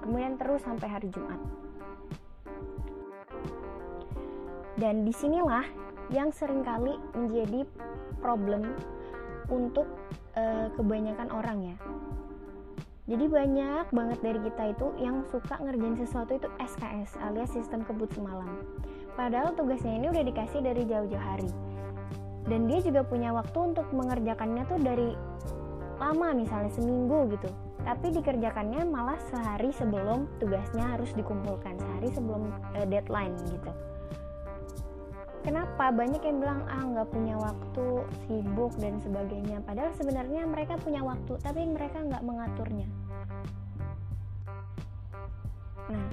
kemudian 0.06 0.38
terus 0.38 0.62
sampai 0.62 0.88
hari 0.88 1.10
Jumat. 1.10 1.42
Dan 4.80 5.04
di 5.04 5.12
sinilah 5.12 5.66
yang 6.10 6.32
sering 6.32 6.64
kali 6.64 6.96
menjadi 7.12 7.68
problem 8.24 8.64
untuk 9.52 9.86
e, 10.38 10.72
kebanyakan 10.78 11.30
orang 11.36 11.60
ya. 11.74 11.78
Jadi 13.10 13.26
banyak 13.26 13.86
banget 13.90 14.20
dari 14.22 14.40
kita 14.46 14.64
itu 14.70 14.88
yang 15.02 15.26
suka 15.34 15.58
ngerjain 15.58 15.98
sesuatu 15.98 16.38
itu 16.38 16.46
SKS 16.62 17.18
alias 17.26 17.50
sistem 17.50 17.82
kebut 17.82 18.08
semalam. 18.14 18.62
Padahal 19.18 19.58
tugasnya 19.58 19.98
ini 19.98 20.14
udah 20.14 20.24
dikasih 20.30 20.62
dari 20.62 20.86
jauh-jauh 20.86 21.18
hari. 21.18 21.50
Dan 22.46 22.70
dia 22.70 22.80
juga 22.86 23.02
punya 23.02 23.34
waktu 23.34 23.74
untuk 23.74 23.90
mengerjakannya 23.92 24.64
tuh 24.70 24.80
dari 24.80 25.10
lama 26.00 26.32
misalnya 26.32 26.72
seminggu 26.72 27.28
gitu. 27.36 27.52
Tapi 27.84 28.12
dikerjakannya 28.16 28.88
malah 28.88 29.20
sehari 29.32 29.72
sebelum 29.76 30.28
tugasnya 30.40 30.96
harus 30.96 31.12
dikumpulkan, 31.16 31.76
sehari 31.80 32.10
sebelum 32.16 32.52
uh, 32.76 32.88
deadline 32.88 33.36
gitu. 33.52 33.72
Kenapa 35.40 35.92
banyak 35.96 36.20
yang 36.20 36.44
bilang 36.44 36.62
ah 36.68 36.84
nggak 36.84 37.10
punya 37.16 37.36
waktu, 37.40 37.88
sibuk 38.28 38.76
dan 38.80 39.00
sebagainya. 39.00 39.64
Padahal 39.64 39.92
sebenarnya 39.96 40.44
mereka 40.44 40.76
punya 40.80 41.00
waktu, 41.00 41.40
tapi 41.40 41.64
mereka 41.64 42.04
nggak 42.04 42.24
mengaturnya. 42.24 42.88
Nah, 45.90 46.08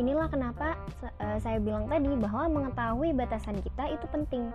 inilah 0.00 0.28
kenapa 0.32 0.78
uh, 1.20 1.38
saya 1.42 1.60
bilang 1.60 1.84
tadi 1.88 2.08
bahwa 2.16 2.48
mengetahui 2.48 3.12
batasan 3.12 3.60
kita 3.60 3.92
itu 3.92 4.06
penting. 4.08 4.48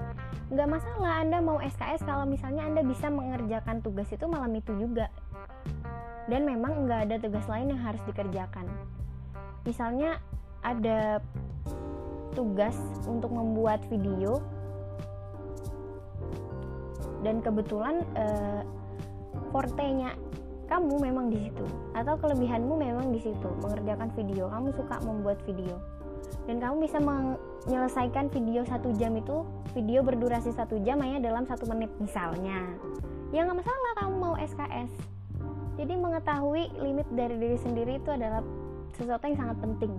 Nggak 0.50 0.80
masalah 0.80 1.22
Anda 1.22 1.38
mau 1.44 1.62
SKS 1.62 2.02
kalau 2.06 2.26
misalnya 2.26 2.66
Anda 2.66 2.82
bisa 2.82 3.08
mengerjakan 3.12 3.86
tugas 3.86 4.10
itu 4.10 4.26
malam 4.26 4.52
itu 4.58 4.74
juga. 4.78 5.10
Dan 6.28 6.44
memang 6.44 6.86
nggak 6.86 7.02
ada 7.08 7.16
tugas 7.22 7.46
lain 7.46 7.72
yang 7.72 7.82
harus 7.82 8.02
dikerjakan. 8.10 8.68
Misalnya 9.64 10.20
ada 10.66 11.22
tugas 12.34 12.76
untuk 13.10 13.34
membuat 13.34 13.82
video 13.90 14.42
dan 17.26 17.42
kebetulan 17.42 18.06
uh, 18.14 18.62
fortenya 19.50 20.14
kamu 20.68 21.00
memang 21.00 21.32
di 21.32 21.48
situ. 21.48 21.66
Atau 21.96 22.20
kelebihanmu 22.20 22.76
memang 22.76 23.12
di 23.16 23.20
situ 23.24 23.50
mengerjakan 23.64 24.12
video. 24.14 24.52
Kamu 24.52 24.76
suka 24.76 25.00
membuat 25.04 25.40
video. 25.48 25.80
Dan 26.48 26.60
kamu 26.60 26.84
bisa 26.88 27.00
menyelesaikan 27.00 28.32
video 28.32 28.68
satu 28.68 28.92
jam 28.96 29.16
itu 29.16 29.48
video 29.72 30.04
berdurasi 30.04 30.52
satu 30.52 30.80
jam 30.84 31.00
hanya 31.04 31.24
dalam 31.24 31.48
satu 31.48 31.68
menit 31.68 31.92
misalnya. 32.00 32.64
Ya 33.32 33.44
nggak 33.44 33.64
masalah 33.64 33.92
kamu 34.00 34.16
mau 34.16 34.36
SKS 34.40 35.18
jadi 35.78 35.94
mengetahui 35.94 36.74
limit 36.82 37.06
dari 37.14 37.38
diri 37.38 37.58
sendiri 37.62 38.02
itu 38.02 38.10
adalah 38.10 38.42
sesuatu 38.98 39.30
yang 39.30 39.38
sangat 39.38 39.58
penting. 39.62 39.94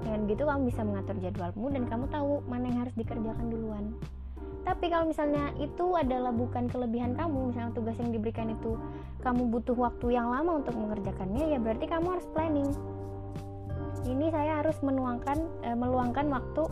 Dengan 0.00 0.20
gitu 0.24 0.42
kamu 0.48 0.72
bisa 0.72 0.80
mengatur 0.80 1.16
jadwalmu 1.20 1.66
dan 1.68 1.84
kamu 1.84 2.04
tahu 2.08 2.40
mana 2.48 2.72
yang 2.72 2.88
harus 2.88 2.96
dikerjakan 2.96 3.46
duluan 3.52 3.92
tapi 4.60 4.92
kalau 4.92 5.08
misalnya 5.08 5.56
itu 5.56 5.96
adalah 5.96 6.30
bukan 6.30 6.68
kelebihan 6.68 7.16
kamu 7.16 7.48
misalnya 7.52 7.72
tugas 7.72 7.96
yang 7.96 8.12
diberikan 8.12 8.52
itu 8.52 8.76
kamu 9.24 9.48
butuh 9.48 9.76
waktu 9.76 10.16
yang 10.16 10.28
lama 10.28 10.60
untuk 10.60 10.76
mengerjakannya 10.76 11.56
ya 11.56 11.58
berarti 11.60 11.86
kamu 11.88 12.06
harus 12.18 12.26
planning. 12.36 12.70
Ini 14.04 14.32
saya 14.32 14.64
harus 14.64 14.76
menuangkan 14.80 15.38
e, 15.64 15.68
meluangkan 15.76 16.26
waktu 16.32 16.64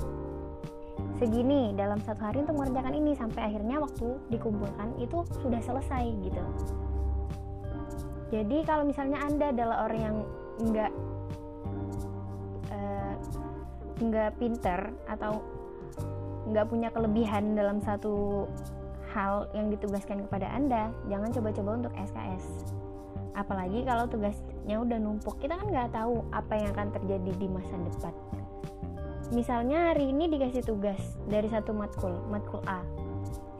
segini 1.18 1.74
dalam 1.74 1.98
satu 2.00 2.30
hari 2.30 2.44
untuk 2.46 2.56
mengerjakan 2.56 2.94
ini 2.94 3.12
sampai 3.16 3.52
akhirnya 3.52 3.82
waktu 3.82 4.16
dikumpulkan 4.32 4.96
itu 5.02 5.26
sudah 5.42 5.60
selesai 5.60 6.04
gitu. 6.24 6.42
Jadi 8.28 8.58
kalau 8.68 8.84
misalnya 8.84 9.18
anda 9.24 9.50
adalah 9.50 9.76
orang 9.88 10.00
yang 10.00 10.16
enggak 10.60 10.92
eh, 12.70 13.14
nggak 13.98 14.30
pinter 14.38 14.80
atau 15.10 15.42
nggak 16.48 16.66
punya 16.68 16.88
kelebihan 16.88 17.52
dalam 17.52 17.78
satu 17.84 18.48
hal 19.12 19.48
yang 19.56 19.72
ditugaskan 19.72 20.24
kepada 20.28 20.48
Anda, 20.52 20.92
jangan 21.08 21.32
coba-coba 21.32 21.70
untuk 21.84 21.92
SKS. 21.96 22.44
Apalagi 23.36 23.86
kalau 23.86 24.08
tugasnya 24.10 24.76
udah 24.80 24.98
numpuk, 24.98 25.38
kita 25.38 25.56
kan 25.56 25.68
nggak 25.68 25.92
tahu 25.94 26.24
apa 26.34 26.52
yang 26.58 26.68
akan 26.74 26.88
terjadi 26.96 27.30
di 27.38 27.46
masa 27.46 27.76
depan. 27.76 28.14
Misalnya 29.28 29.92
hari 29.92 30.08
ini 30.08 30.24
dikasih 30.32 30.64
tugas 30.64 30.98
dari 31.28 31.52
satu 31.52 31.76
matkul, 31.76 32.16
matkul 32.32 32.64
A. 32.64 32.80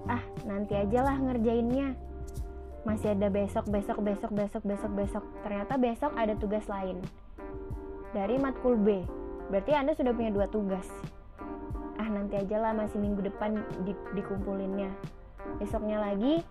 Ah, 0.09 0.24
nanti 0.48 0.72
aja 0.72 1.05
lah 1.05 1.16
ngerjainnya. 1.20 1.92
Masih 2.88 3.12
ada 3.12 3.29
besok, 3.29 3.68
besok, 3.68 4.01
besok, 4.01 4.33
besok, 4.33 4.62
besok, 4.64 4.92
besok. 4.96 5.24
Ternyata 5.44 5.77
besok 5.77 6.12
ada 6.16 6.33
tugas 6.40 6.64
lain. 6.72 7.05
Dari 8.16 8.40
matkul 8.40 8.81
B. 8.81 9.05
Berarti 9.53 9.77
Anda 9.77 9.92
sudah 9.92 10.16
punya 10.16 10.33
dua 10.33 10.48
tugas 10.48 10.88
nanti 12.12 12.40
aja 12.40 12.57
lah 12.61 12.73
masih 12.73 13.01
minggu 13.01 13.25
depan 13.25 13.61
di, 13.85 13.92
dikumpulinnya. 14.16 14.92
Besoknya 15.61 16.01
lagi 16.01 16.44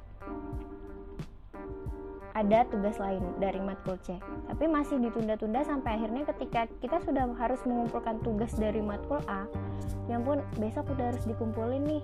ada 2.38 2.70
tugas 2.70 3.02
lain 3.02 3.22
dari 3.42 3.58
matkul 3.58 3.98
C. 4.06 4.18
Tapi 4.22 4.66
masih 4.70 5.02
ditunda-tunda 5.02 5.66
sampai 5.66 5.98
akhirnya 5.98 6.24
ketika 6.30 6.70
kita 6.82 7.02
sudah 7.02 7.26
harus 7.42 7.62
mengumpulkan 7.66 8.22
tugas 8.22 8.54
dari 8.54 8.80
matkul 8.80 9.18
A 9.26 9.50
yang 10.06 10.22
pun 10.22 10.46
besok 10.62 10.86
udah 10.94 11.14
harus 11.14 11.26
dikumpulin 11.26 11.82
nih. 11.86 12.04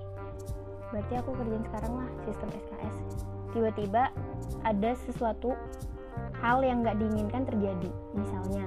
Berarti 0.90 1.14
aku 1.22 1.38
kerjain 1.38 1.66
sekarang 1.70 1.94
lah 2.02 2.10
sistem 2.26 2.50
SKS 2.54 2.98
tiba-tiba 3.54 4.10
ada 4.66 4.92
sesuatu 5.06 5.54
hal 6.42 6.66
yang 6.66 6.82
nggak 6.82 6.98
diinginkan 7.00 7.46
terjadi 7.46 7.90
misalnya. 8.18 8.66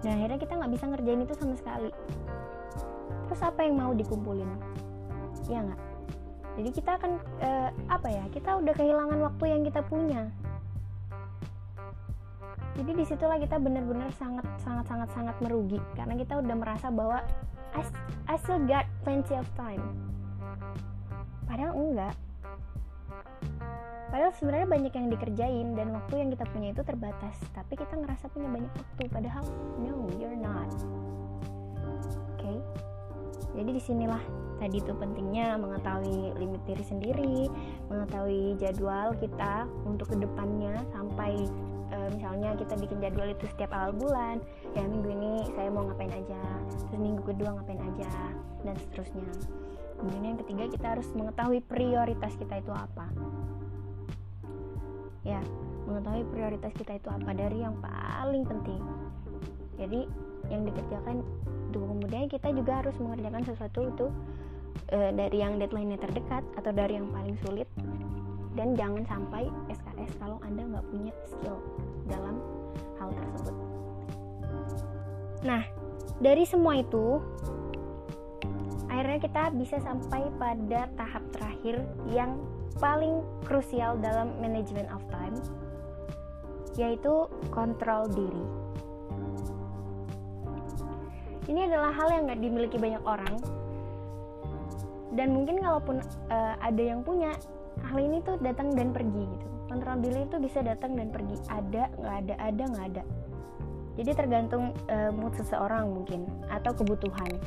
Dan 0.00 0.16
akhirnya 0.16 0.38
kita 0.40 0.52
nggak 0.56 0.72
bisa 0.76 0.84
ngerjain 0.88 1.24
itu 1.24 1.34
sama 1.36 1.54
sekali 1.56 1.90
terus 3.30 3.46
apa 3.46 3.62
yang 3.62 3.78
mau 3.78 3.94
dikumpulin? 3.94 4.50
Ya 5.46 5.62
nggak? 5.62 5.80
Jadi 6.58 6.70
kita 6.74 6.98
akan 6.98 7.12
eh, 7.38 7.70
apa 7.86 8.08
ya 8.10 8.26
kita 8.34 8.58
udah 8.58 8.74
kehilangan 8.74 9.18
waktu 9.22 9.44
yang 9.46 9.62
kita 9.62 9.80
punya. 9.86 10.26
Jadi 12.74 12.90
di 12.90 13.04
situlah 13.06 13.38
kita 13.38 13.62
benar-benar 13.62 14.10
sangat 14.18 14.42
sangat 14.58 14.86
sangat 14.90 15.08
sangat 15.14 15.36
merugi. 15.38 15.78
Karena 15.94 16.18
kita 16.18 16.42
udah 16.42 16.56
merasa 16.58 16.90
bahwa 16.90 17.22
I, 17.70 17.86
I 18.26 18.34
still 18.42 18.58
got 18.66 18.90
plenty 19.06 19.38
of 19.38 19.46
time. 19.54 19.84
Padahal 21.46 21.78
enggak. 21.78 22.14
Padahal 24.10 24.34
sebenarnya 24.34 24.66
banyak 24.66 24.90
yang 24.90 25.06
dikerjain 25.06 25.66
dan 25.78 25.94
waktu 25.94 26.14
yang 26.18 26.34
kita 26.34 26.42
punya 26.50 26.74
itu 26.74 26.82
terbatas. 26.82 27.38
Tapi 27.54 27.78
kita 27.78 27.94
ngerasa 27.94 28.26
punya 28.34 28.50
banyak 28.50 28.72
waktu. 28.74 29.02
Padahal 29.06 29.46
no 29.78 30.10
you're 30.18 30.34
not? 30.34 30.74
Jadi 33.56 33.70
di 33.74 33.82
sinilah 33.82 34.22
tadi 34.60 34.76
itu 34.78 34.92
pentingnya 34.92 35.56
mengetahui 35.56 36.36
limit 36.36 36.60
diri 36.68 36.84
sendiri 36.84 37.38
mengetahui 37.88 38.60
jadwal 38.60 39.16
kita 39.16 39.64
untuk 39.88 40.12
ke 40.12 40.16
depannya 40.20 40.84
sampai 40.92 41.48
e, 41.90 41.96
misalnya 42.12 42.54
kita 42.60 42.76
bikin 42.76 43.00
jadwal 43.00 43.26
itu 43.26 43.48
setiap 43.56 43.72
awal 43.72 43.96
bulan 43.96 44.36
ya 44.76 44.84
minggu 44.84 45.08
ini 45.10 45.32
saya 45.56 45.72
mau 45.72 45.88
ngapain 45.88 46.12
aja 46.12 46.42
terus 46.68 46.84
minggu 47.00 47.24
kedua 47.24 47.56
ngapain 47.56 47.80
aja 47.80 48.12
dan 48.64 48.76
seterusnya. 48.76 49.26
Kemudian 50.00 50.32
yang 50.32 50.38
ketiga 50.40 50.64
kita 50.72 50.86
harus 50.96 51.08
mengetahui 51.12 51.60
prioritas 51.64 52.32
kita 52.40 52.60
itu 52.60 52.72
apa. 52.72 53.06
Ya 55.24 55.40
mengetahui 55.84 56.24
prioritas 56.32 56.72
kita 56.72 56.96
itu 56.96 57.08
apa 57.12 57.30
dari 57.36 57.60
yang 57.60 57.76
paling 57.84 58.48
penting. 58.48 58.80
Jadi 59.76 60.08
yang 60.48 60.64
dikerjakan 60.64 61.20
kemudian 62.00 62.26
kita 62.26 62.50
juga 62.50 62.82
harus 62.82 62.96
mengerjakan 62.98 63.46
sesuatu 63.46 63.86
itu 63.86 64.06
e, 64.90 64.98
dari 65.14 65.38
yang 65.38 65.62
deadline-nya 65.62 66.02
terdekat 66.02 66.42
atau 66.58 66.74
dari 66.74 66.98
yang 66.98 67.06
paling 67.14 67.38
sulit. 67.46 67.70
Dan 68.58 68.74
jangan 68.74 69.06
sampai 69.06 69.46
SKS 69.70 70.18
kalau 70.18 70.42
anda 70.42 70.66
nggak 70.66 70.86
punya 70.90 71.14
skill 71.30 71.62
dalam 72.10 72.42
hal 72.98 73.14
tersebut. 73.14 73.54
Nah 75.46 75.62
dari 76.18 76.42
semua 76.42 76.82
itu 76.82 77.22
akhirnya 78.90 79.22
kita 79.22 79.42
bisa 79.54 79.78
sampai 79.78 80.26
pada 80.34 80.90
tahap 80.98 81.22
terakhir 81.30 81.78
yang 82.10 82.42
paling 82.82 83.22
krusial 83.46 83.94
dalam 84.02 84.34
manajemen 84.42 84.90
of 84.90 85.04
time 85.14 85.38
yaitu 86.74 87.30
kontrol 87.54 88.10
diri 88.10 88.59
ini 91.50 91.66
adalah 91.66 91.90
hal 91.90 92.08
yang 92.14 92.22
nggak 92.30 92.40
dimiliki 92.40 92.78
banyak 92.78 93.02
orang. 93.02 93.34
Dan 95.10 95.34
mungkin 95.34 95.58
kalaupun 95.58 95.98
uh, 96.30 96.54
ada 96.62 96.78
yang 96.78 97.02
punya 97.02 97.34
hal 97.82 97.98
ini 97.98 98.22
tuh 98.22 98.38
datang 98.38 98.70
dan 98.78 98.94
pergi 98.94 99.26
gitu. 99.26 99.46
Kontrol 99.66 99.98
diri 99.98 100.22
itu 100.22 100.38
bisa 100.38 100.62
datang 100.62 100.94
dan 100.94 101.10
pergi. 101.10 101.34
Ada 101.50 101.90
nggak 101.98 102.16
ada 102.22 102.34
ada 102.38 102.62
nggak 102.70 102.86
ada. 102.94 103.02
Jadi 103.98 104.10
tergantung 104.14 104.70
uh, 104.86 105.10
mood 105.10 105.34
seseorang 105.34 105.90
mungkin 105.90 106.30
atau 106.46 106.70
kebutuhan 106.70 107.42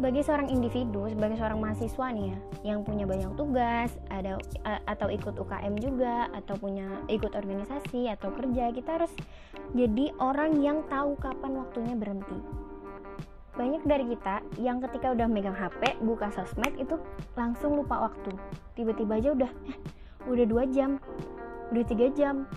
sebagai 0.00 0.24
seorang 0.24 0.48
individu, 0.48 1.12
sebagai 1.12 1.36
seorang 1.36 1.60
mahasiswa 1.60 2.06
nih 2.08 2.32
ya, 2.32 2.38
yang 2.72 2.80
punya 2.88 3.04
banyak 3.04 3.36
tugas, 3.36 3.92
ada 4.08 4.40
atau 4.88 5.12
ikut 5.12 5.36
UKM 5.36 5.76
juga, 5.76 6.32
atau 6.32 6.56
punya 6.56 6.88
ikut 7.12 7.36
organisasi 7.36 8.08
atau 8.08 8.32
kerja, 8.32 8.72
kita 8.72 8.96
harus 8.96 9.12
jadi 9.76 10.08
orang 10.16 10.56
yang 10.64 10.80
tahu 10.88 11.20
kapan 11.20 11.52
waktunya 11.52 11.92
berhenti. 12.00 12.40
Banyak 13.60 13.84
dari 13.84 14.08
kita 14.08 14.40
yang 14.56 14.80
ketika 14.88 15.12
udah 15.12 15.28
megang 15.28 15.52
HP, 15.52 16.00
buka 16.00 16.32
sosmed 16.32 16.80
itu 16.80 16.96
langsung 17.36 17.76
lupa 17.76 18.08
waktu. 18.08 18.32
Tiba-tiba 18.72 19.20
aja 19.20 19.36
udah, 19.36 19.52
eh, 19.68 19.76
udah 20.32 20.48
dua 20.48 20.64
jam, 20.72 20.96
udah 21.76 21.84
tiga 21.84 22.08
jam. 22.16 22.48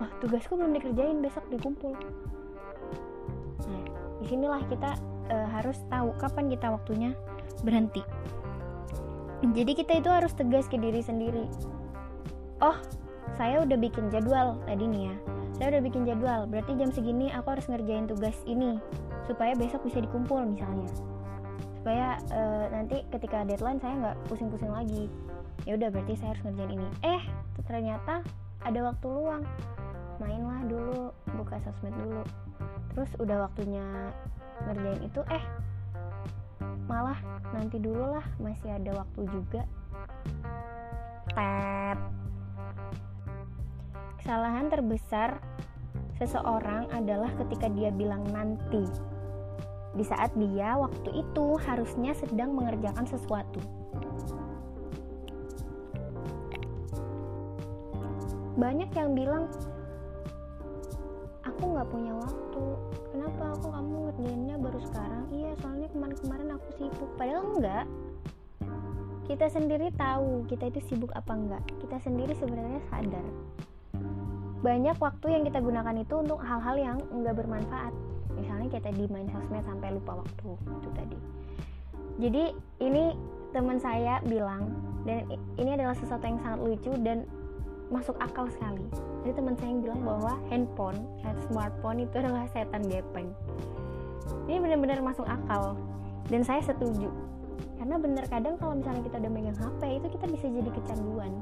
Wah 0.00 0.08
tugasku 0.24 0.56
belum 0.56 0.72
dikerjain, 0.72 1.20
besok 1.20 1.44
dikumpul. 1.52 1.92
Nah, 3.68 3.84
di 4.24 4.24
sinilah 4.24 4.64
kita 4.72 4.96
e, 5.30 5.36
harus 5.54 5.78
tahu 5.86 6.10
kapan 6.18 6.50
kita 6.50 6.66
waktunya 6.74 7.14
berhenti. 7.62 8.02
Jadi 9.40 9.72
kita 9.72 10.04
itu 10.04 10.10
harus 10.10 10.36
tegas 10.36 10.68
ke 10.68 10.76
diri 10.76 11.00
sendiri. 11.00 11.48
Oh 12.60 12.76
saya 13.40 13.64
udah 13.64 13.78
bikin 13.80 14.12
jadwal 14.12 14.60
tadi 14.68 14.84
nih 14.84 15.02
ya. 15.08 15.16
Saya 15.56 15.66
udah 15.76 15.82
bikin 15.86 16.02
jadwal 16.04 16.44
berarti 16.44 16.76
jam 16.76 16.90
segini 16.92 17.32
aku 17.32 17.56
harus 17.56 17.68
ngerjain 17.70 18.04
tugas 18.04 18.36
ini 18.44 18.76
supaya 19.24 19.56
besok 19.56 19.86
bisa 19.86 20.02
dikumpul 20.02 20.44
misalnya. 20.44 20.88
Supaya 21.80 22.20
e, 22.28 22.42
nanti 22.74 23.00
ketika 23.08 23.46
deadline 23.48 23.80
saya 23.80 23.94
nggak 23.96 24.16
pusing-pusing 24.28 24.72
lagi. 24.72 25.08
Ya 25.64 25.76
udah 25.76 25.88
berarti 25.88 26.16
saya 26.20 26.36
harus 26.36 26.44
ngerjain 26.44 26.76
ini. 26.76 26.88
Eh 27.00 27.22
ternyata 27.64 28.20
ada 28.60 28.80
waktu 28.84 29.06
luang. 29.08 29.44
Mainlah 30.20 30.68
dulu 30.68 31.16
buka 31.32 31.56
sosmed 31.64 31.96
dulu. 31.96 32.20
Terus 32.92 33.08
udah 33.16 33.48
waktunya 33.48 34.12
ngerjain 34.68 35.02
itu 35.04 35.20
eh 35.30 35.44
malah 36.90 37.16
nanti 37.54 37.78
dulu 37.78 38.18
lah 38.18 38.26
masih 38.42 38.74
ada 38.74 38.90
waktu 38.98 39.22
juga. 39.30 39.62
Tet. 41.30 41.98
Kesalahan 44.20 44.66
terbesar 44.68 45.38
seseorang 46.18 46.90
adalah 46.92 47.30
ketika 47.40 47.70
dia 47.72 47.94
bilang 47.94 48.26
nanti. 48.28 48.84
Di 49.94 50.04
saat 50.06 50.34
dia 50.38 50.78
waktu 50.78 51.24
itu 51.24 51.58
harusnya 51.62 52.14
sedang 52.14 52.54
mengerjakan 52.54 53.06
sesuatu. 53.06 53.58
Banyak 58.60 58.92
yang 58.92 59.16
bilang 59.16 59.48
soalnya 65.90 66.14
kemarin-kemarin 66.14 66.48
aku 66.54 66.68
sibuk. 66.78 67.10
Padahal 67.18 67.42
enggak. 67.58 67.84
Kita 69.26 69.46
sendiri 69.46 69.88
tahu 69.94 70.46
kita 70.46 70.64
itu 70.70 70.80
sibuk 70.86 71.10
apa 71.14 71.32
enggak. 71.34 71.62
Kita 71.82 71.96
sendiri 72.02 72.34
sebenarnya 72.38 72.78
sadar. 72.90 73.26
Banyak 74.62 74.96
waktu 75.02 75.26
yang 75.34 75.42
kita 75.46 75.58
gunakan 75.58 75.96
itu 75.98 76.14
untuk 76.14 76.38
hal-hal 76.42 76.76
yang 76.78 76.98
enggak 77.10 77.34
bermanfaat. 77.38 77.94
Misalnya 78.38 78.68
kita 78.70 78.90
di 78.94 79.04
main 79.10 79.26
sosmed 79.30 79.66
sampai 79.66 79.90
lupa 79.94 80.22
waktu 80.22 80.50
itu 80.54 80.88
tadi. 80.94 81.18
Jadi 82.20 82.44
ini 82.82 83.04
teman 83.50 83.82
saya 83.82 84.22
bilang 84.22 84.70
dan 85.02 85.26
ini 85.58 85.74
adalah 85.74 85.96
sesuatu 85.98 86.22
yang 86.22 86.38
sangat 86.38 86.60
lucu 86.62 86.92
dan 87.02 87.26
masuk 87.90 88.14
akal 88.22 88.46
sekali. 88.46 88.86
Jadi 89.26 89.32
teman 89.34 89.54
saya 89.58 89.74
yang 89.74 89.82
bilang 89.82 90.02
bahwa 90.06 90.32
handphone 90.46 90.98
atau 91.26 91.42
smartphone 91.50 92.06
itu 92.06 92.14
adalah 92.22 92.46
setan 92.54 92.86
gepeng 92.86 93.34
ini 94.48 94.58
benar-benar 94.62 94.98
masuk 95.02 95.26
akal. 95.26 95.78
Dan 96.30 96.46
saya 96.46 96.62
setuju. 96.62 97.10
Karena 97.80 97.96
bener 97.96 98.24
kadang 98.28 98.60
kalau 98.60 98.76
misalnya 98.76 99.02
kita 99.08 99.16
udah 99.18 99.32
megang 99.32 99.56
HP 99.56 99.80
itu 99.98 100.06
kita 100.12 100.26
bisa 100.28 100.46
jadi 100.52 100.70
kecanduan. 100.70 101.32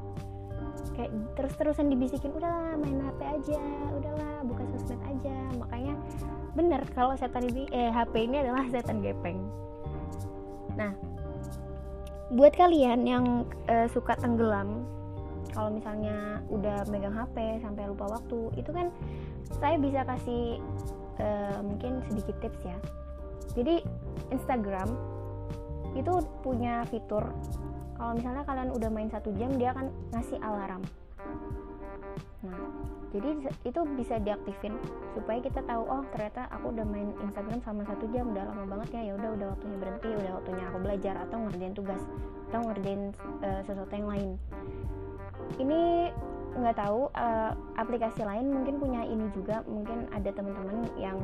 Kayak 0.94 1.10
terus-terusan 1.34 1.90
dibisikin 1.90 2.30
udahlah 2.34 2.78
main 2.78 2.98
HP 3.02 3.20
aja 3.26 3.62
udahlah 3.94 4.46
buka 4.46 4.62
sosmed 4.74 5.02
aja. 5.02 5.36
Makanya 5.58 5.94
bener 6.54 6.82
kalau 6.94 7.18
setan 7.18 7.46
ini 7.50 7.66
eh 7.74 7.90
HP 7.90 8.30
ini 8.30 8.42
adalah 8.46 8.64
setan 8.72 9.02
gepeng. 9.02 9.42
Nah 10.78 10.94
buat 12.28 12.52
kalian 12.54 13.08
yang 13.08 13.48
uh, 13.72 13.88
suka 13.88 14.12
tenggelam 14.20 14.84
kalau 15.56 15.72
misalnya 15.72 16.44
udah 16.52 16.84
megang 16.92 17.16
HP 17.16 17.58
sampai 17.64 17.88
lupa 17.88 18.04
waktu 18.14 18.52
itu 18.60 18.70
kan 18.70 18.92
saya 19.58 19.80
bisa 19.80 20.04
kasih 20.04 20.60
uh, 21.18 21.58
mungkin 21.62 22.02
sedikit 22.10 22.36
tips 22.42 22.60
ya. 22.64 22.78
Jadi 23.54 23.82
Instagram 24.30 24.88
itu 25.96 26.12
punya 26.44 26.84
fitur 26.88 27.24
kalau 27.98 28.14
misalnya 28.14 28.46
kalian 28.46 28.70
udah 28.70 28.90
main 28.94 29.10
satu 29.10 29.34
jam 29.34 29.50
dia 29.58 29.74
akan 29.74 29.90
ngasih 30.14 30.38
alarm. 30.38 30.82
Nah 32.46 32.88
jadi 33.08 33.40
itu 33.64 33.80
bisa 33.96 34.20
diaktifin 34.20 34.76
supaya 35.16 35.40
kita 35.40 35.64
tahu 35.64 35.82
oh 35.88 36.04
ternyata 36.12 36.44
aku 36.52 36.76
udah 36.76 36.84
main 36.84 37.08
Instagram 37.24 37.58
sama 37.64 37.82
satu 37.88 38.04
jam 38.12 38.36
udah 38.36 38.44
lama 38.52 38.68
banget 38.68 39.00
ya 39.00 39.02
ya 39.08 39.12
udah 39.16 39.30
udah 39.32 39.46
waktunya 39.56 39.76
berhenti 39.80 40.08
udah 40.12 40.32
waktunya 40.36 40.64
aku 40.68 40.78
belajar 40.84 41.14
atau 41.24 41.36
ngerjain 41.48 41.74
tugas 41.74 42.02
atau 42.52 42.60
ngerjain 42.68 43.02
uh, 43.40 43.60
sesuatu 43.64 43.92
yang 43.96 44.08
lain. 44.12 44.30
Ini 45.56 45.82
nggak 46.60 46.78
tahu 46.78 47.08
uh, 47.14 47.52
aplikasi 47.78 48.22
lain 48.22 48.50
mungkin 48.50 48.82
punya 48.82 49.02
ini 49.06 49.26
juga. 49.32 49.62
Mungkin 49.64 50.10
ada 50.12 50.30
teman-teman 50.34 50.86
yang 50.98 51.18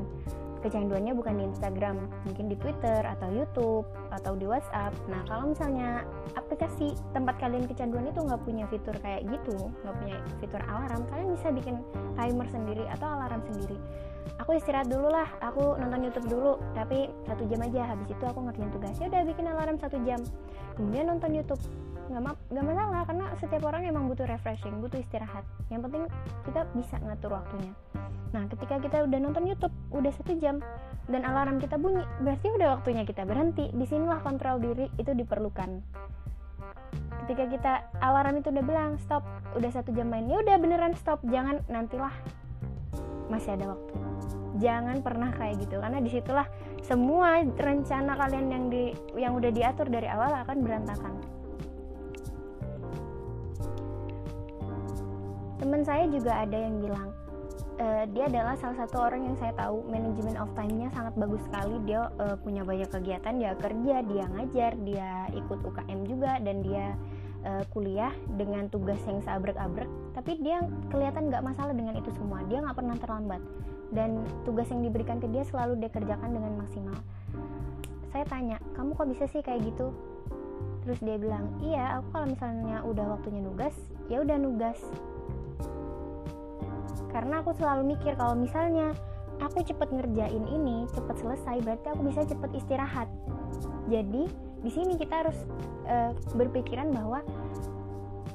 kecanduannya 0.65 1.13
bukan 1.13 1.37
di 1.37 1.45
Instagram 1.45 2.09
mungkin 2.25 2.49
di 2.49 2.57
Twitter 2.57 3.05
atau 3.05 3.29
YouTube 3.29 3.85
atau 4.09 4.33
di 4.33 4.49
WhatsApp. 4.49 4.97
Nah 5.13 5.21
kalau 5.29 5.53
misalnya 5.53 6.09
aplikasi 6.41 6.97
tempat 7.13 7.37
kalian 7.37 7.69
kecanduan 7.69 8.09
itu 8.09 8.25
nggak 8.25 8.41
punya 8.49 8.65
fitur 8.73 8.97
kayak 9.05 9.29
gitu 9.29 9.69
nggak 9.85 9.97
punya 10.01 10.17
fitur 10.41 10.63
alarm 10.65 11.05
kalian 11.13 11.37
bisa 11.37 11.53
bikin 11.53 11.77
timer 12.17 12.49
sendiri 12.49 12.89
atau 12.97 13.05
alarm 13.05 13.45
sendiri. 13.53 13.77
Aku 14.41 14.57
istirahat 14.57 14.89
dulu 14.89 15.13
lah 15.13 15.29
aku 15.45 15.77
nonton 15.77 16.09
YouTube 16.09 16.33
dulu 16.33 16.53
tapi 16.73 17.13
satu 17.29 17.45
jam 17.45 17.61
aja. 17.61 17.93
Habis 17.93 18.09
itu 18.17 18.25
aku 18.25 18.41
ngerjain 18.49 18.73
tugas 18.73 18.97
ya 18.97 19.07
udah 19.13 19.23
bikin 19.29 19.45
alarm 19.53 19.77
satu 19.77 20.01
jam. 20.09 20.21
Kemudian 20.81 21.13
nonton 21.13 21.37
YouTube 21.37 21.61
nggak 22.05 22.23
ma 22.23 22.33
nggak 22.53 22.65
masalah 22.65 23.03
karena 23.09 23.27
setiap 23.41 23.63
orang 23.65 23.83
emang 23.89 24.05
butuh 24.13 24.29
refreshing 24.29 24.77
butuh 24.85 25.01
istirahat. 25.01 25.45
Yang 25.73 25.89
penting 25.89 26.03
kita 26.45 26.61
bisa 26.77 26.97
ngatur 27.01 27.33
waktunya. 27.33 27.73
Nah 28.37 28.45
ketika 28.51 28.77
kita 28.83 28.97
udah 29.09 29.19
nonton 29.21 29.45
YouTube 29.49 29.75
udah 29.89 30.13
satu 30.13 30.37
jam 30.37 30.61
dan 31.09 31.25
alarm 31.25 31.61
kita 31.61 31.81
bunyi 31.81 32.05
berarti 32.21 32.47
udah 32.53 32.79
waktunya 32.79 33.03
kita 33.09 33.25
berhenti. 33.25 33.73
Di 33.73 33.85
sinilah 33.89 34.21
kontrol 34.21 34.61
diri 34.61 34.87
itu 35.01 35.17
diperlukan. 35.17 35.81
Ketika 37.25 37.45
kita 37.49 37.73
alarm 38.05 38.45
itu 38.45 38.53
udah 38.53 38.65
bilang 38.65 38.91
stop 39.01 39.25
udah 39.57 39.71
satu 39.73 39.95
jam 39.97 40.13
main 40.13 40.29
ya 40.29 40.45
udah 40.45 40.57
beneran 40.61 40.93
stop. 41.01 41.25
Jangan 41.25 41.65
nantilah 41.73 42.13
masih 43.33 43.57
ada 43.57 43.73
waktu. 43.73 43.93
Jangan 44.61 45.03
pernah 45.03 45.35
kayak 45.35 45.67
gitu 45.67 45.83
karena 45.83 45.99
di 45.99 46.11
situlah 46.13 46.47
semua 46.85 47.43
rencana 47.43 48.13
kalian 48.15 48.47
yang 48.53 48.65
di 48.69 48.93
yang 49.17 49.33
udah 49.35 49.51
diatur 49.51 49.89
dari 49.89 50.07
awal 50.07 50.31
akan 50.47 50.63
berantakan 50.63 51.34
teman 55.59 55.83
saya 55.87 56.05
juga 56.11 56.43
ada 56.43 56.57
yang 56.57 56.83
bilang 56.83 57.15
uh, 57.79 58.05
dia 58.11 58.25
adalah 58.31 58.55
salah 58.59 58.77
satu 58.85 58.97
orang 59.01 59.27
yang 59.27 59.37
saya 59.39 59.53
tahu. 59.57 59.83
Manajemen 59.89 60.37
of 60.39 60.51
time-nya 60.55 60.89
sangat 60.95 61.15
bagus 61.19 61.43
sekali. 61.47 61.75
Dia 61.87 62.11
uh, 62.21 62.37
punya 62.39 62.63
banyak 62.63 62.91
kegiatan. 62.91 63.35
Dia 63.39 63.53
kerja 63.59 63.97
dia 64.05 64.25
ngajar 64.31 64.73
dia 64.83 65.11
ikut 65.35 65.59
UKM 65.63 66.01
juga 66.07 66.39
dan 66.43 66.57
dia 66.63 66.95
uh, 67.47 67.65
kuliah 67.75 68.13
dengan 68.39 68.71
tugas 68.71 69.01
yang 69.07 69.21
seabrek-abrek. 69.25 69.91
Tapi 70.15 70.33
dia 70.43 70.63
kelihatan 70.91 71.31
nggak 71.31 71.43
masalah 71.43 71.75
dengan 71.75 71.95
itu 71.99 72.11
semua. 72.15 72.43
Dia 72.47 72.63
nggak 72.63 72.77
pernah 72.77 72.97
terlambat. 72.99 73.43
Dan 73.95 74.27
tugas 74.43 74.67
yang 74.75 74.83
diberikan 74.83 75.23
ke 75.23 75.31
dia 75.31 75.47
selalu 75.47 75.79
dia 75.79 75.91
kerjakan 75.91 76.31
dengan 76.35 76.59
maksimal. 76.59 76.99
Saya 78.11 78.25
tanya 78.31 78.59
kamu 78.79 78.95
kok 78.95 79.09
bisa 79.11 79.25
sih 79.31 79.43
kayak 79.43 79.63
gitu? 79.71 79.91
Terus 80.85 81.01
dia 81.01 81.17
bilang 81.17 81.49
iya 81.65 81.99
aku 81.99 82.07
kalau 82.13 82.27
misalnya 82.29 82.77
udah 82.85 83.07
waktunya 83.17 83.41
nugas 83.41 83.73
ya 84.13 84.21
udah 84.21 84.37
nugas 84.37 84.77
karena 87.15 87.47
aku 87.47 87.55
selalu 87.55 87.95
mikir 87.95 88.19
kalau 88.19 88.35
misalnya 88.35 88.91
aku 89.39 89.63
cepet 89.63 89.87
ngerjain 89.95 90.45
ini 90.51 90.91
cepet 90.91 91.17
selesai 91.23 91.63
berarti 91.63 91.87
aku 91.95 92.03
bisa 92.11 92.27
cepet 92.27 92.51
istirahat. 92.59 93.07
Jadi 93.87 94.27
di 94.67 94.71
sini 94.75 94.99
kita 94.99 95.23
harus 95.23 95.39
uh, 95.87 96.11
berpikiran 96.35 96.91
bahwa 96.91 97.23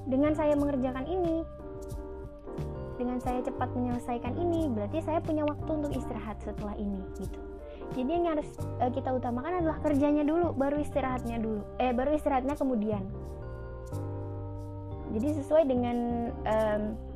dengan 0.08 0.32
saya 0.32 0.56
mengerjakan 0.56 1.04
ini 1.12 1.44
dengan 2.96 3.20
saya 3.24 3.39
cepat 3.44 3.72
menyelesaikan 3.76 4.36
ini 4.36 4.68
berarti 4.72 5.00
saya 5.04 5.24
punya 5.24 5.44
waktu 5.48 5.70
untuk 5.72 5.92
istirahat 5.92 6.39
setelah 6.39 6.76
ini 6.80 7.04
gitu. 7.20 7.39
Jadi 8.00 8.10
yang 8.15 8.32
harus 8.32 8.48
uh, 8.80 8.92
kita 8.92 9.12
utamakan 9.12 9.60
adalah 9.60 9.80
kerjanya 9.84 10.24
dulu 10.24 10.56
baru 10.56 10.80
istirahatnya 10.80 11.36
dulu 11.44 11.68
eh 11.84 11.92
baru 11.92 12.15
istirahatnya 12.15 12.56
kemudian. 12.56 13.04
Jadi 15.10 15.42
sesuai 15.42 15.63
dengan 15.65 15.98
um, 16.46 17.09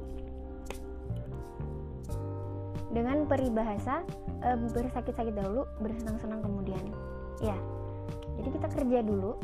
dengan 2.93 3.25
peribahasa 3.25 4.06
uh, 4.45 4.58
bersakit-sakit 4.71 5.34
dahulu 5.34 5.65
bersenang-senang 5.82 6.45
kemudian. 6.45 6.86
Ya 7.41 7.58
jadi 8.39 8.49
kita 8.60 8.67
kerja 8.71 8.99
dulu. 9.06 9.38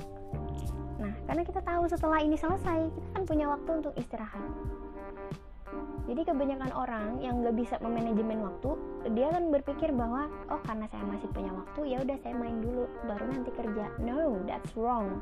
Nah 0.99 1.13
karena 1.29 1.43
kita 1.45 1.61
tahu 1.63 1.83
setelah 1.87 2.19
ini 2.21 2.35
selesai 2.35 2.89
kita 2.91 3.07
kan 3.15 3.23
punya 3.25 3.45
waktu 3.49 3.69
untuk 3.81 3.93
istirahat. 3.95 4.43
Jadi 6.09 6.25
kebanyakan 6.25 6.73
orang 6.73 7.21
yang 7.21 7.45
nggak 7.45 7.53
bisa 7.53 7.77
memanajemen 7.85 8.41
waktu 8.41 8.73
dia 9.13 9.29
kan 9.29 9.53
berpikir 9.53 9.93
bahwa 9.93 10.25
oh 10.49 10.57
karena 10.65 10.89
saya 10.89 11.05
masih 11.05 11.29
punya 11.29 11.53
waktu 11.53 11.81
ya 11.85 11.97
udah 12.01 12.17
saya 12.25 12.33
main 12.33 12.57
dulu 12.57 12.89
baru 13.05 13.25
nanti 13.29 13.51
kerja. 13.53 13.85
No 14.01 14.41
that's 14.49 14.73
wrong. 14.73 15.21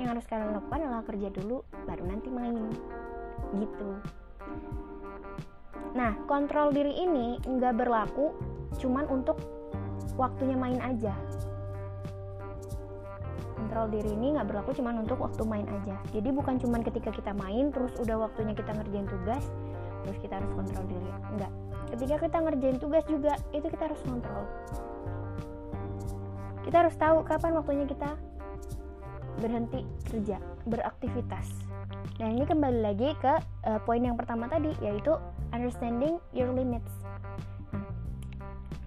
Yang 0.00 0.16
harus 0.16 0.24
kalian 0.28 0.56
lakukan 0.56 0.80
adalah 0.88 1.04
kerja 1.04 1.28
dulu 1.28 1.60
baru 1.84 2.04
nanti 2.08 2.28
main. 2.32 2.56
Gitu 3.60 3.90
nah 5.96 6.12
kontrol 6.28 6.76
diri 6.76 6.92
ini 6.92 7.40
nggak 7.40 7.74
berlaku 7.80 8.36
cuman 8.76 9.08
untuk 9.08 9.40
waktunya 10.20 10.52
main 10.52 10.76
aja. 10.84 11.16
Kontrol 13.56 13.88
diri 13.88 14.12
ini 14.12 14.36
nggak 14.36 14.46
berlaku 14.52 14.76
cuma 14.76 14.92
untuk 14.92 15.16
waktu 15.16 15.42
main 15.48 15.64
aja. 15.64 15.96
Jadi 16.12 16.28
bukan 16.28 16.60
cuma 16.60 16.84
ketika 16.84 17.08
kita 17.08 17.32
main 17.32 17.72
terus 17.72 17.96
udah 17.96 18.28
waktunya 18.28 18.52
kita 18.52 18.76
ngerjain 18.76 19.08
tugas 19.08 19.44
terus 20.04 20.18
kita 20.20 20.36
harus 20.36 20.52
kontrol 20.52 20.84
diri. 20.84 21.10
Enggak 21.32 21.52
ketika 21.96 22.16
kita 22.28 22.36
ngerjain 22.42 22.78
tugas 22.82 23.04
juga 23.08 23.32
itu 23.56 23.66
kita 23.72 23.82
harus 23.88 24.00
kontrol. 24.04 24.44
Kita 26.66 26.76
harus 26.82 26.94
tahu 26.98 27.16
kapan 27.24 27.52
waktunya 27.56 27.86
kita 27.88 28.10
berhenti 29.38 29.84
kerja 30.08 30.40
beraktivitas 30.66 31.65
dan 32.16 32.36
ini 32.36 32.44
kembali 32.48 32.80
lagi 32.80 33.12
ke 33.20 33.34
uh, 33.68 33.80
poin 33.84 34.00
yang 34.00 34.16
pertama 34.16 34.48
tadi 34.48 34.72
yaitu 34.80 35.14
understanding 35.52 36.16
your 36.32 36.50
limits 36.52 36.90
nah, 37.70 37.86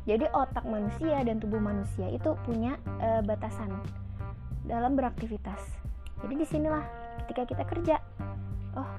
jadi 0.09 0.25
otak 0.33 0.65
manusia 0.65 1.21
dan 1.21 1.37
tubuh 1.37 1.61
manusia 1.61 2.09
itu 2.09 2.33
punya 2.47 2.79
uh, 2.99 3.21
batasan 3.21 3.69
dalam 4.69 4.93
beraktivitas. 4.93 5.59
Jadi 6.21 6.33
di 6.37 6.45
sinilah 6.45 6.85
ketika 7.25 7.43
kita 7.49 7.63
kerja, 7.65 7.95
oh 8.77 8.89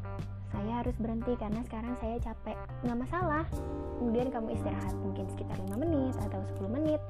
saya 0.50 0.82
harus 0.82 0.98
berhenti 0.98 1.38
karena 1.38 1.62
sekarang 1.62 1.94
saya 2.02 2.18
capek. 2.18 2.58
Nggak 2.82 2.98
masalah. 3.06 3.44
Kemudian 4.02 4.28
kamu 4.34 4.58
istirahat 4.58 4.94
mungkin 4.98 5.30
sekitar 5.30 5.56
5 5.62 5.78
menit 5.78 6.14
atau 6.18 6.42
10 6.58 6.76
menit. 6.76 7.00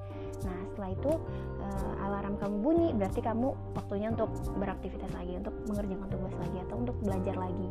Nah 0.45 0.59
setelah 0.73 0.91
itu 0.93 1.13
uh, 1.61 2.05
alarm 2.07 2.35
kamu 2.41 2.57
bunyi 2.61 2.89
berarti 2.97 3.21
kamu 3.21 3.53
waktunya 3.77 4.09
untuk 4.13 4.31
beraktivitas 4.57 5.11
lagi, 5.13 5.37
untuk 5.37 5.55
mengerjakan 5.69 6.09
tugas 6.09 6.35
lagi 6.39 6.59
atau 6.69 6.77
untuk 6.81 6.97
belajar 7.03 7.37
lagi. 7.37 7.69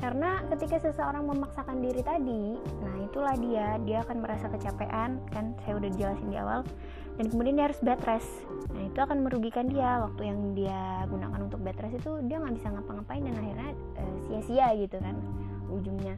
Karena 0.00 0.40
ketika 0.48 0.80
seseorang 0.80 1.28
memaksakan 1.28 1.84
diri 1.84 2.00
tadi, 2.00 2.56
nah 2.80 2.96
itulah 3.04 3.36
dia, 3.36 3.76
dia 3.84 4.00
akan 4.00 4.24
merasa 4.24 4.48
kecapean, 4.48 5.20
kan 5.28 5.52
saya 5.60 5.76
udah 5.76 5.92
jelasin 5.92 6.32
di 6.32 6.40
awal, 6.40 6.64
dan 7.20 7.28
kemudian 7.28 7.60
dia 7.60 7.68
harus 7.68 7.76
bed 7.84 8.00
rest. 8.08 8.32
Nah 8.72 8.88
itu 8.88 8.96
akan 8.96 9.20
merugikan 9.20 9.68
dia 9.68 10.00
waktu 10.00 10.32
yang 10.32 10.56
dia 10.56 11.04
gunakan 11.04 11.40
untuk 11.44 11.60
bed 11.60 11.76
rest 11.84 12.00
itu 12.00 12.16
dia 12.24 12.40
nggak 12.40 12.56
bisa 12.56 12.72
ngapa-ngapain 12.72 13.28
dan 13.28 13.36
akhirnya 13.44 13.70
uh, 14.00 14.14
sia-sia 14.24 14.72
gitu 14.80 14.96
kan 15.04 15.20
ujungnya. 15.68 16.16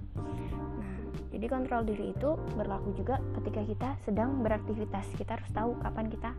Jadi 1.32 1.46
kontrol 1.48 1.82
diri 1.88 2.12
itu 2.12 2.36
berlaku 2.54 2.92
juga 2.92 3.16
ketika 3.40 3.64
kita 3.64 3.88
sedang 4.04 4.44
beraktivitas. 4.44 5.08
Kita 5.16 5.40
harus 5.40 5.50
tahu 5.50 5.80
kapan 5.80 6.12
kita 6.12 6.30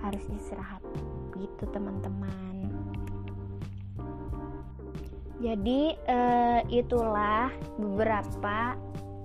harus 0.00 0.22
istirahat, 0.30 0.80
gitu 1.34 1.66
teman-teman. 1.74 2.70
Jadi 5.36 5.92
uh, 6.08 6.60
itulah 6.72 7.52
beberapa 7.76 8.78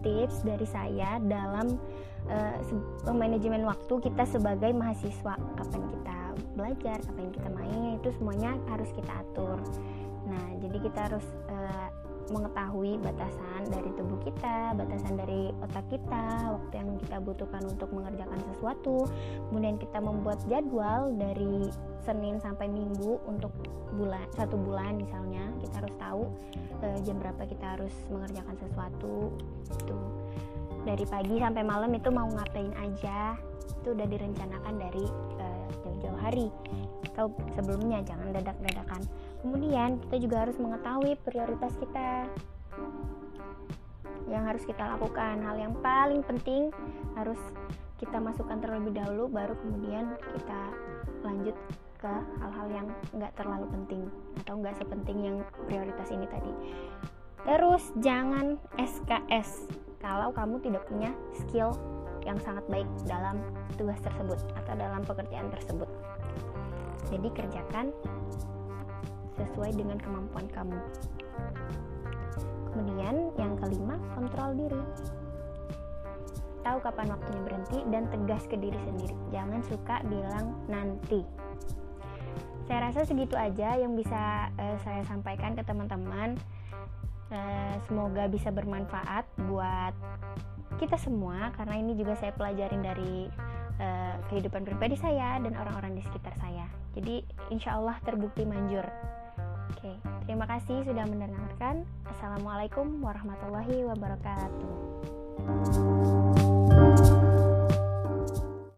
tips 0.03 0.43
dari 0.43 0.67
saya 0.67 1.21
dalam 1.23 1.79
uh, 2.27 3.13
manajemen 3.13 3.63
waktu 3.63 3.93
kita 4.09 4.27
sebagai 4.27 4.73
mahasiswa. 4.75 5.37
Kapan 5.37 5.83
kita 5.87 6.17
belajar, 6.57 6.97
kapan 6.99 7.31
kita 7.31 7.49
main, 7.53 7.95
itu 8.01 8.09
semuanya 8.19 8.57
harus 8.67 8.89
kita 8.91 9.11
atur. 9.23 9.61
Nah, 10.27 10.47
jadi 10.59 10.77
kita 10.83 10.99
harus 11.11 11.25
uh, 11.47 11.89
mengetahui 12.31 12.97
batasan 13.03 13.67
dari 13.67 13.91
tubuh 13.99 14.17
kita, 14.23 14.73
batasan 14.73 15.19
dari 15.19 15.51
otak 15.59 15.85
kita, 15.91 16.55
waktu 16.55 16.73
yang 16.73 16.89
kita 17.03 17.17
butuhkan 17.19 17.63
untuk 17.67 17.91
mengerjakan 17.91 18.39
sesuatu. 18.51 19.05
Kemudian 19.51 19.75
kita 19.77 19.99
membuat 19.99 20.39
jadwal 20.47 21.11
dari 21.19 21.69
Senin 22.01 22.41
sampai 22.41 22.71
Minggu 22.71 23.19
untuk 23.27 23.51
bulan 23.93 24.25
satu 24.33 24.55
bulan 24.55 24.97
misalnya. 24.97 25.51
Kita 25.59 25.83
harus 25.83 25.95
tahu 25.99 26.23
uh, 26.81 26.97
jam 27.03 27.19
berapa 27.19 27.43
kita 27.45 27.77
harus 27.77 27.93
mengerjakan 28.09 28.55
sesuatu. 28.57 29.29
Itu 29.77 29.97
dari 30.81 31.05
pagi 31.05 31.37
sampai 31.37 31.61
malam 31.61 31.93
itu 31.93 32.09
mau 32.09 32.25
ngapain 32.25 32.73
aja 32.81 33.37
itu 33.81 33.93
udah 33.93 34.07
direncanakan 34.09 34.73
dari 34.77 35.05
uh, 35.41 35.65
jauh-jauh 35.85 36.19
hari 36.21 36.47
atau 37.11 37.33
sebelumnya 37.57 38.01
jangan 38.05 38.29
dadak-dadakan 38.33 39.01
kemudian 39.41 39.97
kita 40.07 40.15
juga 40.21 40.47
harus 40.47 40.57
mengetahui 40.61 41.17
prioritas 41.25 41.73
kita 41.81 42.29
yang 44.31 44.47
harus 44.47 44.63
kita 44.63 44.95
lakukan. 44.95 45.43
Hal 45.43 45.57
yang 45.59 45.73
paling 45.83 46.23
penting 46.23 46.71
harus 47.19 47.37
kita 47.99 48.17
masukkan 48.17 48.57
terlebih 48.57 48.97
dahulu 48.97 49.29
baru 49.29 49.53
kemudian 49.61 50.17
kita 50.33 50.61
lanjut 51.21 51.53
ke 52.01 52.13
hal-hal 52.41 52.67
yang 52.73 52.87
nggak 53.13 53.33
terlalu 53.37 53.69
penting 53.69 54.01
atau 54.41 54.57
nggak 54.57 54.73
sepenting 54.81 55.17
yang 55.21 55.37
prioritas 55.69 56.09
ini 56.09 56.25
tadi. 56.25 56.53
Terus 57.45 57.83
jangan 58.01 58.57
SKS 58.77 59.69
kalau 60.01 60.33
kamu 60.33 60.57
tidak 60.65 60.81
punya 60.89 61.13
skill 61.37 61.77
yang 62.25 62.37
sangat 62.41 62.65
baik 62.69 62.89
dalam 63.05 63.37
tugas 63.77 63.97
tersebut 64.01 64.37
atau 64.57 64.73
dalam 64.73 65.01
pekerjaan 65.05 65.49
tersebut. 65.53 65.89
Jadi 67.09 67.29
kerjakan 67.33 67.93
sesuai 69.41 69.73
dengan 69.73 69.97
kemampuan 69.97 70.45
kamu. 70.53 70.79
Kemudian 72.71 73.35
yang 73.35 73.53
kelima, 73.59 73.99
kontrol 74.15 74.55
diri. 74.55 74.83
Tahu 76.61 76.77
kapan 76.85 77.07
waktunya 77.09 77.41
berhenti 77.41 77.79
dan 77.89 78.05
tegas 78.13 78.45
ke 78.45 78.55
diri 78.55 78.77
sendiri. 78.85 79.17
Jangan 79.33 79.61
suka 79.65 80.05
bilang 80.05 80.55
nanti. 80.69 81.25
Saya 82.69 82.87
rasa 82.87 83.03
segitu 83.03 83.35
aja 83.35 83.75
yang 83.75 83.97
bisa 83.97 84.47
uh, 84.55 84.77
saya 84.85 85.03
sampaikan 85.09 85.57
ke 85.57 85.65
teman-teman. 85.65 86.37
Uh, 87.31 87.75
semoga 87.87 88.27
bisa 88.27 88.51
bermanfaat 88.51 89.23
buat 89.47 89.95
kita 90.79 90.99
semua 90.99 91.51
karena 91.55 91.79
ini 91.79 91.95
juga 91.95 92.15
saya 92.19 92.35
pelajarin 92.35 92.83
dari 92.83 93.27
uh, 93.81 94.15
kehidupan 94.31 94.63
pribadi 94.63 94.95
saya 94.95 95.39
dan 95.41 95.53
orang-orang 95.57 95.97
di 95.97 96.01
sekitar 96.05 96.31
saya. 96.39 96.69
Jadi 96.95 97.23
insya 97.51 97.75
Allah 97.79 97.97
terbukti 98.03 98.47
manjur. 98.47 98.83
Oke, 99.71 99.95
terima 100.27 100.43
kasih 100.51 100.83
sudah 100.83 101.07
mendengarkan. 101.07 101.87
Assalamualaikum 102.03 102.99
warahmatullahi 102.99 103.87
wabarakatuh. 103.87 104.67